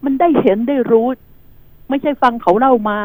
[0.04, 1.08] มันได้เห็นได้รู้
[1.90, 2.98] ไม่ใช่ฟังเขาเล่ามา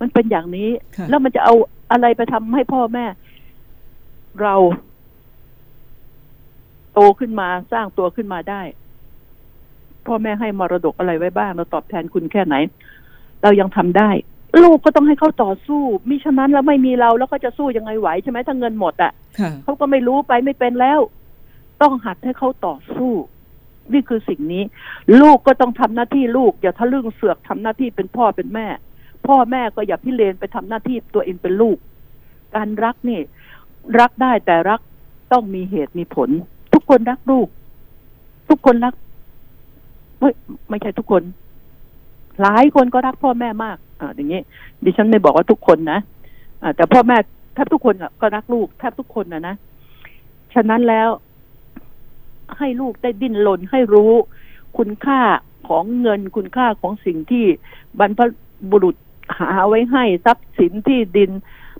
[0.00, 1.54] มันเป็นอย่างนี้ค่ะแล้วมันจะเอา
[1.90, 3.04] อะไรไปทำให้พ่อแม่
[4.42, 4.54] เรา
[6.94, 8.62] โตขึ้นมาสร้างตัวขึ้นมาได้
[10.06, 12.54] พ่อแม่ให้มรดกอะไรไว้บ้าง เราตอบแทนคุณแค่ไหน
[13.44, 14.10] เรายังทำได้
[14.62, 21.00] ลูกก็ต้องให้เขาต่อสู้มิฉะนั้นแล้วไม่มีเราแล้วเขาจะสู้ยังไงไหวใช่ไหมถ้าเงินหมดอะ่ะค่ะเขาก็ไม่รู้ไปไม่เป็นแล้ว
[21.82, 23.12] ต้องหัดให้เขาต่อสู้
[23.92, 24.62] นี่คือสิ่งนี้
[25.20, 28.66] ลูกก็ต้องทำหน้าที่ลูกอย่าทะลึ่งเสือกทำหน้าที่เป็นพ่อเป็นแม่
[29.26, 31.76] พ่อแม่ก็อย่าพิเรนไปทำหน้าที่ตัวเองเป็นลูก
[32.54, 33.20] การรักนี่
[34.00, 34.80] รักได้แต่รัก
[35.32, 36.28] ต้องมีเหตุมีผล
[36.74, 37.48] ทุกคนรักลูก
[38.48, 38.94] ทุกคนรัก
[40.20, 40.34] เฮ้ย
[40.68, 41.22] ไม่ใช่ทุกคน
[42.42, 44.40] หลายคนก็รักพ่อแม่มากอ่าอย่างนี้
[44.84, 45.98] ดิฉันไม่บอกว่าทุกคนนะ
[46.62, 47.16] อ่าแต่พ่อแม่
[47.54, 49.54] แทบทุกคนก็รักลูกแทบทุกคนนะนะ
[50.54, 51.08] ฉะนั้นแล้ว
[52.58, 54.12] ให้ลูกได้ดิ้นรนให้รู้
[54.78, 55.20] คุณค่า
[55.68, 57.44] ของเงินคุณค่าของสิ่งที่
[57.98, 58.20] บรรพ
[58.70, 58.96] บุรุษ
[59.38, 61.30] หาไว้ให้ทรัพย์สินที่ดิน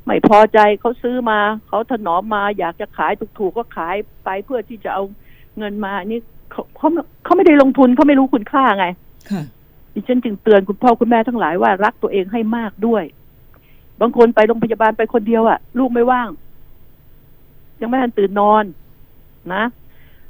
[0.05, 1.39] ไม่พอใจเขาซื้อมา
[1.69, 5.03] เขาถนอมมา อยากจะขายถูกๆก็ขายไปเพื่อที่จะเอา
[5.59, 6.89] เงินมานี่เขาเขา
[7.25, 8.87] เขาไม่ได้ลงทุนเขาไม่รู้คุณค่าไง
[9.95, 13.05] ดิฉันจึงเตือนคุณพ่อคุณแม่ทั้งหลายว่ารักตัวเองให้มากด้วย
[14.01, 16.29] บางคนไปโรงพยาบาลไปคนเดียวอะ่ะ ลูกไม่ว่าง
[17.81, 18.65] ยังไม่ทันตื่นนอน
[19.55, 19.63] นะ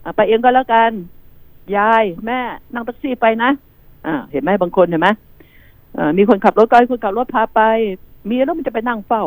[0.04, 0.90] อไปเองก็แล้วกัน
[1.76, 2.40] ยายแม่
[2.72, 3.50] นั่งแท็กซี่ไปนะ
[4.06, 5.08] อ่า เห็นไหมบางคนเห็นไหม
[6.18, 7.60] มีคนขับรถก็ให้คนขับรถพาไป
[8.28, 9.24] มีแล้วมันจะไปนั่งเฝ้า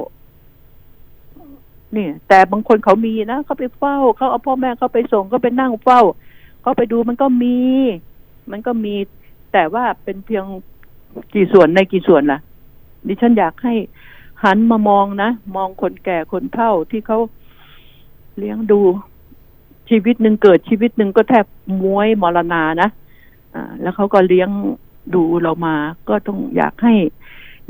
[1.96, 6.02] นี่แต่บางคนเขามีนะเขาไปเฝ้าเขาเอาพ่อแม่เขาไปส่งเขาไปนั่งเฝ้า
[6.62, 7.58] เขาไปดูมันก็มี
[8.52, 8.96] มันก็มี
[9.58, 10.46] แต่ว่าเป็นเพียง
[11.34, 12.40] กี่ส่วนในกี่ส่วนล่ะ
[13.08, 13.74] ดิฉันอยากให้
[14.44, 17.20] หันมามองนะ มองคนแก่คนเฒ่าที่เขา
[18.38, 18.80] เลี้ยงดู
[19.90, 21.46] ชีวิตหนึ่งเกิดชีวิตหนึ่งก็แทบ
[21.84, 22.90] ม้วยมรณานะ
[23.54, 24.50] อ่าแล้วเขาก็เลี้ยง
[25.16, 25.76] ดูเรามา
[26.10, 26.94] ก็ต้องอยากให้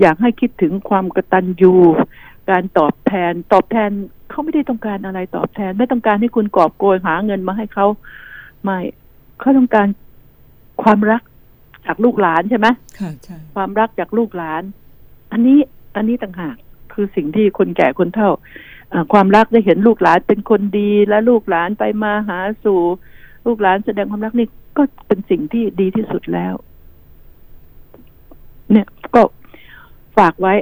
[0.02, 1.74] อยากให้คิดถึงความกตัญญู
[2.50, 3.90] การตอบแทน ตอบแทน
[4.30, 7.88] เขาไม่ได้ต้องการอะไรตอบแทน ไม่ต้องการให้คุณกอบโกยหาเงินมาให้เขา
[8.64, 8.78] ไม่
[9.40, 9.88] เขาต้องการ
[10.84, 11.22] ความรัก
[11.88, 12.68] จากลูกหลานใช่ไหม
[13.00, 14.64] ค่ะใช่ความรักจากลูกหลาน
[15.32, 15.60] อันนี้
[15.96, 16.56] อันนี้ต่างหาก
[16.94, 18.30] คือสิ่งที่คนแก่คนเฒ่า
[18.94, 22.82] อ่าความรักได้เห็นลูกหลานเป็นคนดีและลูกหลานไปมาหาสู่
[23.46, 26.54] ลูกหลานแสดงความรักนี่ก็เป็นสิ่งที่ดีที่สุดแล้ว
[28.72, 29.22] เนี่ยก็
[30.18, 30.54] ฝากไว้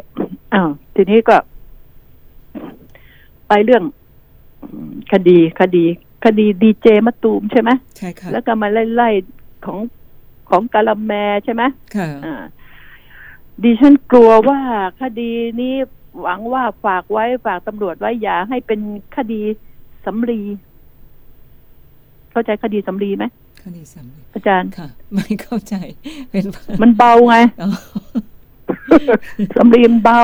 [0.54, 1.38] อ้าวทีนี้ก็
[3.48, 3.84] ไปเรื่อง
[4.72, 5.86] อืมคดีคดี
[6.26, 9.78] คดีดีเจมะตูมใช่ไหมใช่ค่ะแล้วก็มาไล่ๆของ
[10.50, 11.12] ของกาลาแม
[11.46, 11.64] ใช่ไหม
[11.96, 12.36] ค่ะอ่า
[13.64, 14.60] ดิฉันกลัวว่า
[15.02, 15.32] คดี
[15.62, 15.74] นี้
[16.22, 18.80] หวังว่าฝากไว้ฝากตำรวจไว้อย่าให้เป็น
[19.16, 19.42] คดี
[20.06, 20.42] สำลี
[22.32, 23.26] เข้าใจคดีสำลีไหม
[23.64, 25.76] คดีสำเร็จอาจารย์ค่ะ ไม่เข้าใจ
[26.30, 26.46] เป็น
[26.82, 27.70] มันเบาไงอ๋อ
[29.58, 30.22] สำลีมันเบา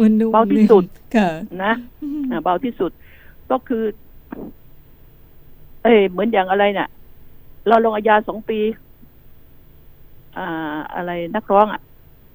[0.00, 0.84] มันนุ่มเบาที่สุด
[1.16, 1.28] ค่ะ
[1.62, 1.72] นะ
[2.30, 2.90] อ่าเบาที่สุด
[3.50, 3.84] ก็คือ
[5.82, 6.88] เอ้ยเหมือนอย่างอะไรเนี่ย
[7.68, 8.58] เราลงอาญาสองปี
[10.38, 11.80] อ่าอะไรนักร้องอะ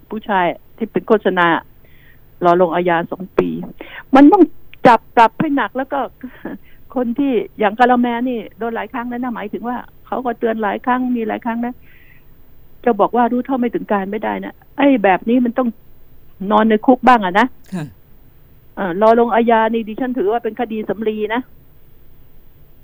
[0.09, 0.45] ผู้ชาย
[0.77, 1.47] ที่เป็นโฆษณา
[2.45, 3.47] รอลงอาญาสองปี
[4.15, 4.43] มันต้อง
[4.87, 5.99] จับปรับให้หนักแล้วก็
[6.95, 11.73] คนที่อย่างกาละแมนี่โดนหลายครั้งนะนะหมายถึงว่าเขาก็เตือนหลายครั้งมีหลายครั้งนะ
[12.85, 15.69] จะบอกว่ารู้เท่าไม่ถึงการไม่ได้นะไอ้แบบนี้มันต้อง
[16.51, 17.85] นอนในคุกบ้างอะนะค่ะ
[18.75, 21.41] เออรอลงอาญานี่ดิฉันถือว่าเป็นคดีสำลีนะ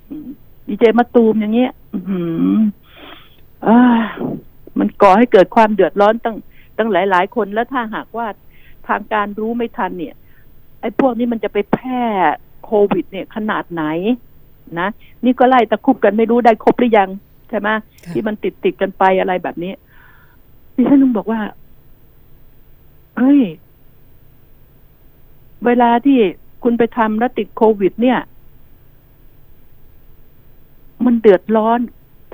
[0.10, 0.28] อืม
[0.68, 2.22] ดีเจมาตูมอย่างเงี้ย อือหื
[2.54, 2.58] อ
[3.68, 3.80] อ่า
[4.80, 6.38] มันก่อให้เกิดความเดือดร้อนตั้ง
[6.78, 8.28] ตั้งหลาย ๆ คนแล้วถ้าหากว่า
[8.88, 10.16] ทางการรู้ไม่ทันเนี่ย
[10.82, 12.04] ไอ้พวกนี้มันจะไปแพร่
[12.66, 13.84] โควิด เนี่ยขนาดไหน
[14.80, 14.90] นะ
[15.26, 17.10] นี่ก็ไล่ตะคุบกันไม่รู้ได้ครบหรือยัง
[17.50, 17.70] ใช่ไหม
[18.06, 19.74] ค่ะที่มันติดติดๆกันไปอะไรแบบนี้
[20.76, 21.42] ดิฉันลุงบอกว่า
[23.18, 23.42] เฮ้ย
[25.66, 26.20] เวลาที่
[26.64, 28.20] คุณไปทำแล้วติดโควิด เนี่ย
[31.06, 31.80] มันเดือดร้อน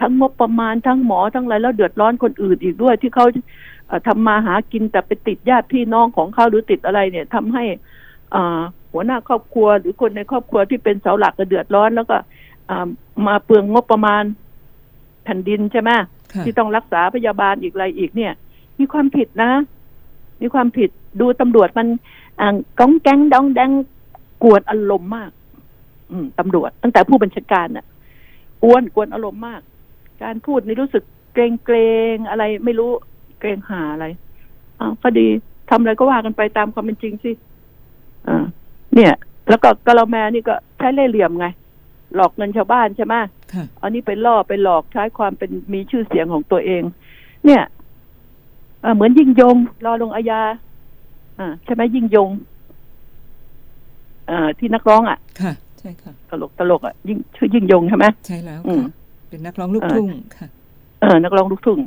[0.01, 3.25] ทั้งงบประมาณทั้งหมอทั้งอะไรแล้วเดือดร้อนคนอื่นอีกด้วย ที่เขา
[3.87, 7.63] เอ่อทำมาหากินแต่ไปติดญาติพี่น้องของเขาหรือติดอะไรเนี่ยทำให้
[8.35, 12.17] อ่าหัวหน้าครอบครัว หรือคนในครอบครัวที่เป็นเสาหลักก็เดือดร้อนแล้วก็
[12.69, 12.87] อ่า
[13.27, 14.23] มาเปลืองงบประมาณ
[15.23, 15.89] แผ่นดินใช่ไหม
[16.33, 18.33] ค่ะที่ต้องรักษาพยาบาลอีกอะไรอีกเนี่ย
[18.79, 19.51] มีความผิดนะ
[20.41, 20.89] มีความผิด
[21.21, 21.87] ดูตำรวจมัน
[22.39, 23.71] อ่าก้องแก๊งดองแดง
[24.43, 25.31] กวนอารมณ์มาก
[26.11, 27.85] อืมตำรวจ ตั้งแต่ผู้บัญชาการน่ะ
[28.63, 29.61] กวนกวนอารมณ์มาก
[30.23, 31.03] การพูดนี่รู้สึก
[31.33, 31.77] เกรงเกร
[32.13, 32.91] งๆอะไรไม่รู้
[33.39, 34.05] เกรงหาอะไร
[34.79, 35.27] อ้าวก็ดี
[35.69, 37.31] ทำอะไรก็ว่ากันไปตามความเป็นจริงสิ
[38.27, 38.45] อ่า
[38.95, 39.13] เนี่ย
[39.49, 41.47] แล้วก็กะละแมนี่ก็ใช้เล่ห์เหลี่ยมไง
[42.15, 43.15] หลอกเงินชาวบ้านใช่ไหม
[43.53, 46.83] ค่ะอันนี้ไปล่อไปหลอกใช้ความเป็นมีชื่อเสียงของตัวเอง
[47.45, 47.63] เนี่ย
[48.81, 49.55] เอ่อเหมือนยิ่งยง
[49.85, 50.41] รอลงอาญา
[51.39, 52.29] อ่าใช่ไหมยิ่งยง
[54.29, 58.91] อ่าที่นักร้องอะ ค่ะ ใช่ค่ะ ตลกตลกอะ ยิ่งชื่อยิ่งยงใช่ไหมใช่แล้วอืมค่ะ
[59.31, 60.47] เป็นนักร้องลูกทุ่งค่ะ
[61.01, 61.79] เออนักร้องลูกทุ่ง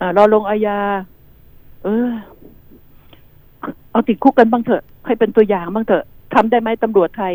[0.00, 0.78] อ่ารอลงอาญา
[1.84, 2.10] เออ
[3.90, 7.34] เอาติดคุกกันบ้างเถอะ ให้เป็นตัวอย่างบ้างเถอะทำได้ไหมตำรวจไทย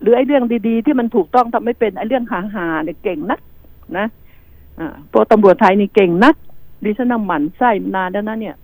[0.00, 3.40] หรือไอ้เรื่องดีๆ ที่มันถูกต้องทำไม่เป็นไอ้เรื่องหาหาๆเนี่ยเก่งนัก
[3.98, 4.06] นะ
[4.78, 6.34] อ่าพวกตำรวจไทยนี่เก่งนัก
[6.84, 8.56] ดิฉันนำหมันไส้มานานแล้วนะเนี่ย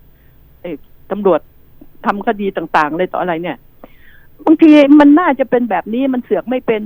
[0.61, 0.77] เอก
[1.11, 1.39] ตำรวจ
[2.05, 3.57] ทำคดีต่างๆเลยต่ออะไรเนี่ย
[4.45, 6.81] บางทีมันน่าจะเป็นแบบนี้มันเสือกไม่เป็น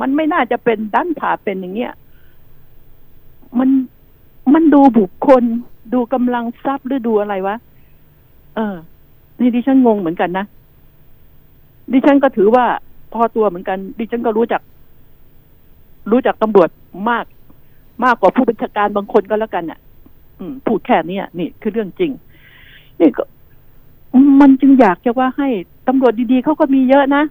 [0.00, 1.92] มันไม่น่าจะเป็นด้านผ่าเป็นอย่างเงี้ย
[3.58, 3.68] มัน
[4.54, 5.42] มันดูบุคคล
[5.94, 7.56] ดูกำลังทรัพย์หรือดูอะไรวะ
[8.56, 8.76] เออ
[9.40, 10.44] นี่ดิฉันงงเหมือนกันนะ
[11.92, 12.64] ดิฉันก็ถือว่า
[13.12, 14.60] พอตัวเหมือนกัน ดิฉันก็รู้จัก
[16.10, 16.68] รู้จักตำรวจ
[17.10, 17.24] มาก
[18.04, 19.78] มากกว่าผู้บัญชาการบางคนก็แล้วกันน่ะ
[20.38, 22.10] อืม พูดแค่เนี้ยนี่คือเรื่องจริง
[23.00, 23.24] นี่ก็
[24.40, 25.48] มันจึงอยากจะว่าให้
[25.88, 27.22] ตำรวจดีๆเขาก็มีเยอะนะ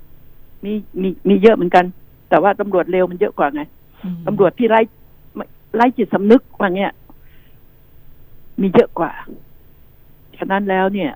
[0.65, 1.85] มีมีมีเยอะเหมือนกัน
[2.29, 3.61] แต่ว่าตำรวจเร็วมันเยอะกว่าไง
[4.03, 4.79] อืมตำรวจที่ไร้
[5.75, 6.93] ไม่ไร้จิตสำนึกว่าเงี้ย
[8.61, 9.11] มีเยอะกว่า
[10.37, 11.11] ฉะนั้นแล้วเนี่ย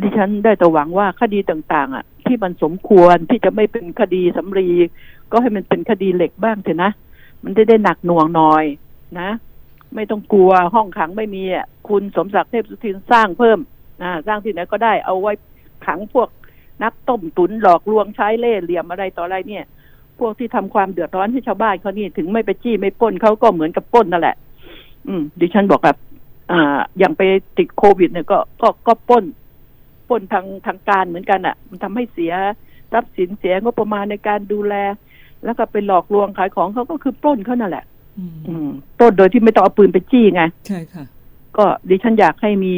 [0.00, 4.68] ดิฉันได้แต่หวังว่าคดีต่าง ๆ อะ ที่มันสมควรที่จะไม่เป็นคดีสำรี
[5.30, 6.90] ก็ให้มันเป็นคดีเหล็กบ้างเถอะนะ
[7.44, 8.64] มันได้ได้หนักหน่วงหน่อย
[9.20, 9.30] นะ
[9.94, 13.58] ไม่ต้องกลัวห้องขังไม่มีอะคุณสมศักดิ์เทพสุทินสร้างเพิ่ม
[14.02, 15.32] อ่าสร้างที่ไหนก็ได้เอาไว้
[15.86, 16.28] ขังพวก
[16.82, 19.64] นักต้มตุนหลอกลวงใช้เล่ห์เหลี่ยมอะไรต่ออะไรเนี่ย
[20.20, 24.36] พวกที่ทำความเดือดร้อนให้ชาวบ้านเขานี่ถึงไม่ไปจี้ไม่ปล้นเขาก็เหมือนกับปล้นนั่นแหละ
[25.08, 25.96] อืม ดิฉันบอกแบบ
[26.52, 27.22] อ่า อย่างไป
[27.58, 29.24] ติดโควิด เนี่ยก็ก็ก็ปล้น
[30.08, 32.32] ปล้นทางทางการเหมือนกันอะ มันทำให้เสีย
[32.92, 34.74] ทรัพย์สินเสียงบประมาณในการดูแล
[35.44, 37.84] แล้วก็ไปหลอกลวงขายของเขาก็คือปล้นเขานั่นแหละ
[38.18, 38.68] ออืมอืม
[39.00, 41.04] ต้นโดยที่ไม่ต้องเอาปืนไปจี้ไงใช่ค่ะ
[41.56, 42.74] ก็ดิฉันอยากให้มี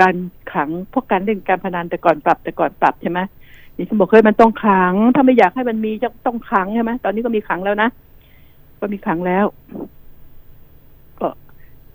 [0.00, 0.14] การ
[0.52, 3.20] ขังพวกการเล่นการพนันแต่ก่อนปรับแต่ก่อนปรับใช่ไหม
[3.76, 7.88] ดิฉันบอกเฮ้ยมันต้องขัง ถ้าไม่อยากให้มันมีจะต้องขังใช่ไหมตอนนี้ก็มีขังแล้วนะ
[8.80, 9.44] ก็มีขังแล้ว
[11.20, 11.28] ก็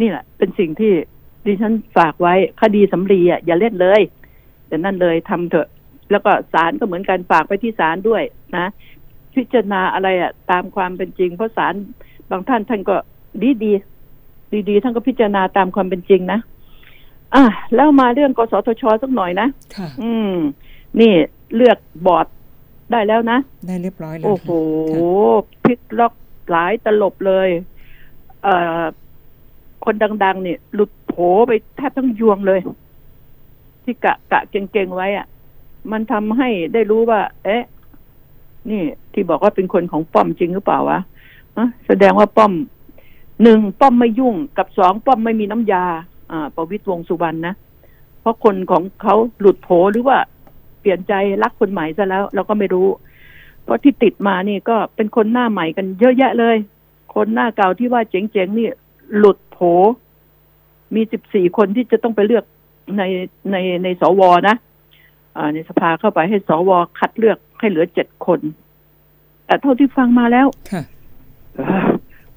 [0.02, 0.94] นี่แหละ เป็นสิ่งที่
[1.46, 4.02] ดิฉันฝากไว้คดีสำลีอะอย่าเล่นเลย
[4.68, 5.68] แต่นั่นเลยทำเถอะ
[6.12, 8.24] แล้วก็ศาลก็เหมือนกันฝากไปที่ศาลด้วย
[8.58, 8.66] นะ
[9.36, 11.74] พิจารณาอะไรอะ ตามความเป็นจริง เพราะศาล
[12.32, 12.96] บางท่านท่านก็
[13.42, 16.40] ดีดีๆดีๆท่านก็พิจารณาตามความเป็นจริงนะ
[17.36, 17.44] อะ
[17.76, 20.34] แล้วมาเรื่องกสทชสักหน่อยนะ ค่ะ อืม
[21.00, 21.14] นี่
[21.56, 22.28] เลือกบอร์ด
[22.92, 24.50] ได้แล้วนะ ได้เรียบร้อยแล้วโอ้โห
[24.92, 26.14] ค่ะพลิกล็อก
[26.50, 27.50] หลายตลบเลย
[28.44, 28.82] เอ่อ
[29.86, 31.14] คนดัง ๆ เนี่ย หลุดโผ
[31.48, 32.60] ไปแทบทั้งยวงเลย
[33.84, 35.28] ที่กะกะเก่งๆไว้อะ
[35.92, 37.64] มันทำให้ได้รู้ว่า เอ๊ะ
[38.70, 38.82] นี่
[39.14, 41.00] ที่บอกว่าเป็นคนของป้อมจริงหรือเปล่าวะ
[41.58, 42.54] ฮะแสดงว่าป้อม
[43.44, 45.84] หนึ่งป้อมไม่ยุ่งกับสองป้อมไม่มีน้ำยา
[46.32, 47.54] อ่า ประวิตรวงษ์สุวรรณนะ
[48.22, 50.18] เพราะคนของเขาหลุดโผหรือว่า
[50.82, 51.14] เปลี่ยนใจ
[51.44, 52.88] รักคนใหม่ซะแล้ว เราก็ไม่รู้
[53.64, 56.56] เพราะที่ติดมานี่ก็เป็นคนหน้าใหม่กันเยอะแยะเลย
[57.16, 58.68] คนหน้าเก่าที่ว่าเจ๋งๆนี่
[59.18, 59.58] หลุดโผ
[60.96, 62.44] มีสิบสี่คนที่จะต้องไปเลือก
[62.98, 63.04] ใน
[63.52, 64.56] ในในสวนะ
[65.38, 68.40] อ่าในสภาเข้าไปให้สวคัดเลือกให้เหลือเจ็ดคน
[69.46, 70.84] แต่เท่าที่ฟังมาแล้วค่ะ
[71.56, 71.90] เอ่อ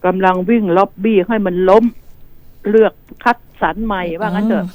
[0.04, 1.84] กำลังวิ่งล็อบบี้ให้มันล้ม
[2.70, 2.92] เลือก
[3.24, 4.66] คัดสรรใหม่ว่างั้นเถอะ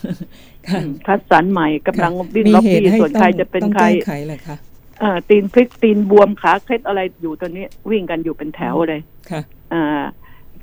[0.69, 4.57] ค่ะอืมคัดสรรใหม่กำลังวิ่งมีล็อบเหตุบี้ให้ส่วนต้ใครองจะเป็นต้องใครแก้ไขเลยค่ะ
[5.01, 9.41] อ่าตีนพลิกตีนบวมขาเคล็ดอะไรอยู่ตอนนี้ วิ่งกันอยู่เป็นแถวเลยค่ะ
[9.73, 10.03] อ่า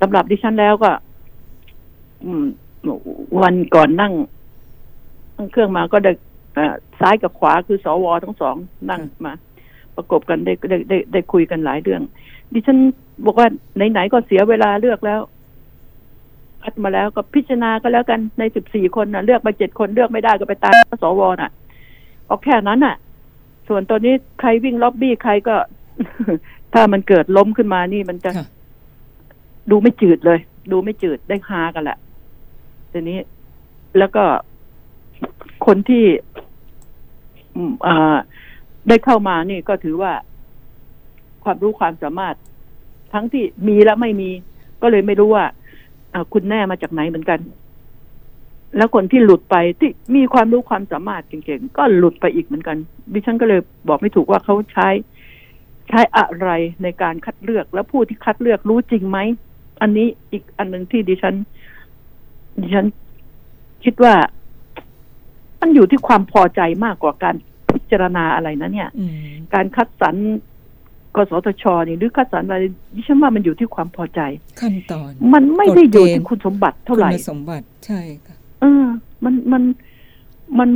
[0.01, 0.91] สำหรับดิฉันแล้วก็
[2.25, 2.45] อืม
[3.43, 4.13] วันก่อนนั่ง
[5.37, 6.13] นั่งเครื่องมาก็ได้
[6.59, 8.57] อ่าซ้ายกับขวาคือสวทั้งสอง
[8.91, 9.33] นั่งค่ะมา
[9.97, 12.03] ประกบกันได้ได้ได้ได้คุยกันหลายเรื่อง
[12.53, 12.79] ดิฉัน
[13.25, 13.49] บอกว่า
[13.91, 15.21] ไหนๆก็เสียเวลาเลือกแล้ว
[16.65, 21.51] คัดมาแล้วก็พิจารณาก็แล้วกันในสิบสี่คนนะเลือกมาเจ็ดคนเลือกไม่ได้ก็ไปตามสวน่ะ
[22.27, 22.97] เอาแค่นั้นน่ะ
[23.69, 25.57] ส่วนตอนนี้ใครวิ่งล็อบบี้ใครก็
[26.75, 28.47] ถ้ามันเกิดล้มขึ้นมานี่มันจะค่ะ
[29.71, 30.39] ดูไม่จืดเลย
[30.73, 31.99] ดูไม่จืดได้ฮากันแหละ
[32.93, 33.19] ทีนี้
[33.99, 34.25] แล้วก็
[35.67, 36.05] คนที่
[37.55, 38.17] อืมอ่า
[38.89, 40.13] ได้เข้ามานี่ก็ถือว่า
[41.45, 42.35] ความรู้ความสามารถ
[43.13, 44.31] ทั้งที่มีและไม่มี
[44.83, 45.64] ก็เลยไม่รู้ว่าอ่า
[46.33, 47.41] คุณแน่มาจากไหนเหมือนกัน
[48.77, 52.77] แล้วคนที่หลุดไปที่มีความรู้ความสามารถเก่งๆก็หลุดไปอีกเหมือนกัน
[53.13, 54.89] ดิฉันก็เลยบอกไม่ถูกว่าเขาใช้
[55.89, 56.49] ใช้อะไร
[56.83, 59.19] ในการคัดเลือกแล้วผู้ที่คัดเลือกรู้จริงไหม
[59.81, 61.35] อันนี้อีกอันหนึ่งที่ดิฉัน
[62.61, 62.87] ดิฉัน
[63.85, 64.15] คิดว่า
[65.61, 67.37] มันอยู่ที่ความพอใจมากกว่าการ
[67.73, 69.15] พิจารณาอะไรนะเนี่ยอืม
[69.55, 70.17] การคัดสรร
[71.17, 72.63] กสทชนี่หรือคัดสรรอะไร
[72.95, 74.21] ดิฉันว่ามันอยู่ที่ความพอใจ
[74.61, 78.85] ขั้นตอน มันไม่ได้อยู่กฎเกณฑ์ที่คุณสมบัติเท่าไหร่คุณสมบัติใช่ค่ะเออ
[79.25, 79.63] มันมัน
[80.59, 80.71] มัน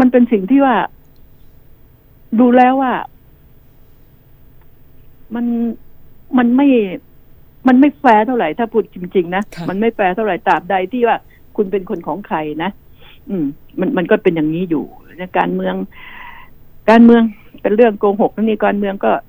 [0.00, 0.76] มันเป็นสิ่งที่ว่า
[2.40, 2.92] ดูแล้วว่า
[5.34, 5.46] มัน
[6.38, 6.68] มันไม่
[7.68, 11.16] มันไม่แฟร์เท่าไหร่ถ้าพูดจริง ๆ นะค่ะมันไม่แฟร์เท่าไหร่ตราบใดที่ว่า
[11.56, 12.70] คุณเป็นคนของใครนะ
[13.28, 13.44] อืม
[13.80, 14.84] มันมันก็เป็นอย่างนี้อยู่
[15.18, 15.74] ในการเมือง
[16.90, 17.22] การเมือง
[17.62, 19.22] เป็นเรื่องโกหกนี่การเมืองก็เอ่อ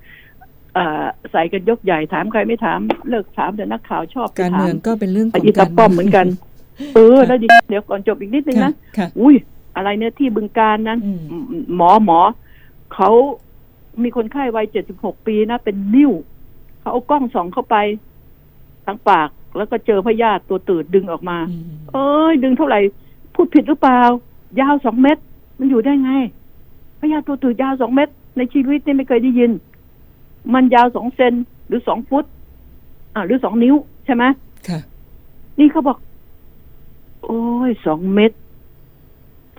[1.32, 6.28] ใส่กันยกใหญ่ถามใครไม่ถามเลิกถามแต่นักข่าวชอบไปการถาเมืมองก็เป็นเรื่องของอีตาป้อมเหมือนกัน
[6.96, 9.36] เออค่ะแล้วดิเดี๋ยวก่อนจบอีกนิดนึงค่ะนะค่ะอุ้ย
[9.76, 12.20] อะไรเนี่ยที่บึงการนั้นอืมอืมหมอหมอ
[12.94, 13.10] เขา
[14.04, 16.12] มีคนไข้วัยเจ็ดสิบหกปีนะเป็นนิ้ว
[16.80, 17.76] เขาเอากล้องส่องเข้าไป
[18.86, 21.64] ทางปากแล้วก็เจอพยาธิตัวตืดดึงออกมาอืม
[21.94, 22.80] เอ้ย ดึงเท่าไหร่
[23.34, 24.02] พูดผิดหรือเปล่า
[24.60, 25.22] ยาวสองเมตร
[25.60, 26.12] มันอยู่ได้ไง
[27.00, 29.52] พยาธิตัวตืดยาวสองเมตร ในชีวิตนี่ไม่เคยได้ยิน
[30.54, 31.34] มันยาวสองเซน
[31.68, 32.26] หรือสองฟุต
[33.14, 33.76] อ่าหรือสองนิ้ว
[34.06, 34.24] ใช่ไหม
[34.70, 34.80] ค่ะ
[35.60, 35.98] นี่เขาบอก
[37.24, 38.32] โอ้ยสองเม็ด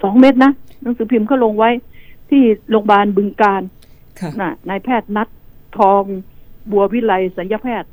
[0.03, 1.70] สองเม็ดนะหนังสือพิมพ์เขาลงไว้
[2.30, 3.62] ที่โรงพยาบาลบึงการ
[4.20, 5.28] ค่ะน่ะนายแพทย์นัด
[5.78, 6.03] ทอง
[6.70, 7.89] บัววิไลสัญญาแพทย์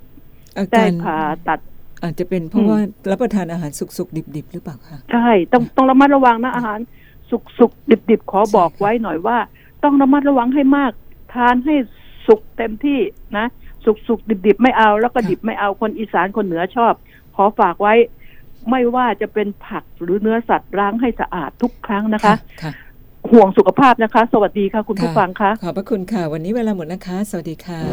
[0.58, 1.18] อาได้การผ่า
[1.48, 1.60] ตัด
[2.04, 2.80] อาจจะเป็นเพราะอืมว่า
[3.12, 6.80] รับประทานอาหารสุกๆ ดิบๆ หรือเปล่าคะใช่ต้องต้องระมัดระวังนะอาหาร
[7.30, 9.38] สุกสุกดิบดิบๆ ขอบอกใช่ค่ะไว้หน่อยว่า
[9.84, 10.92] ต้องระมัดระวังให้มาก
[11.34, 11.76] ทานให้
[12.28, 13.00] สุกเต็มที่
[13.38, 13.46] นะ
[13.86, 16.94] สุกสุกดิบดิบๆไม่เอา แล้วก็ดิบไม่เอาคนอีสานคนเหนือชอบ
[17.36, 17.94] ขอฝากไว้
[18.70, 22.72] ไม่ว่าจะเป็นผักหรือเนื้อสัตว์ล้างให้สะอาดทุกครั้งนะคะค่ะ
[23.32, 27.84] ห่วงสุขภาพนะคะ สวัสดีค่ะคุณผู้ฟังคะขอบพระคุณค่ะ วันนี้เวลาหมดนะคะ สวัสดีค่ะ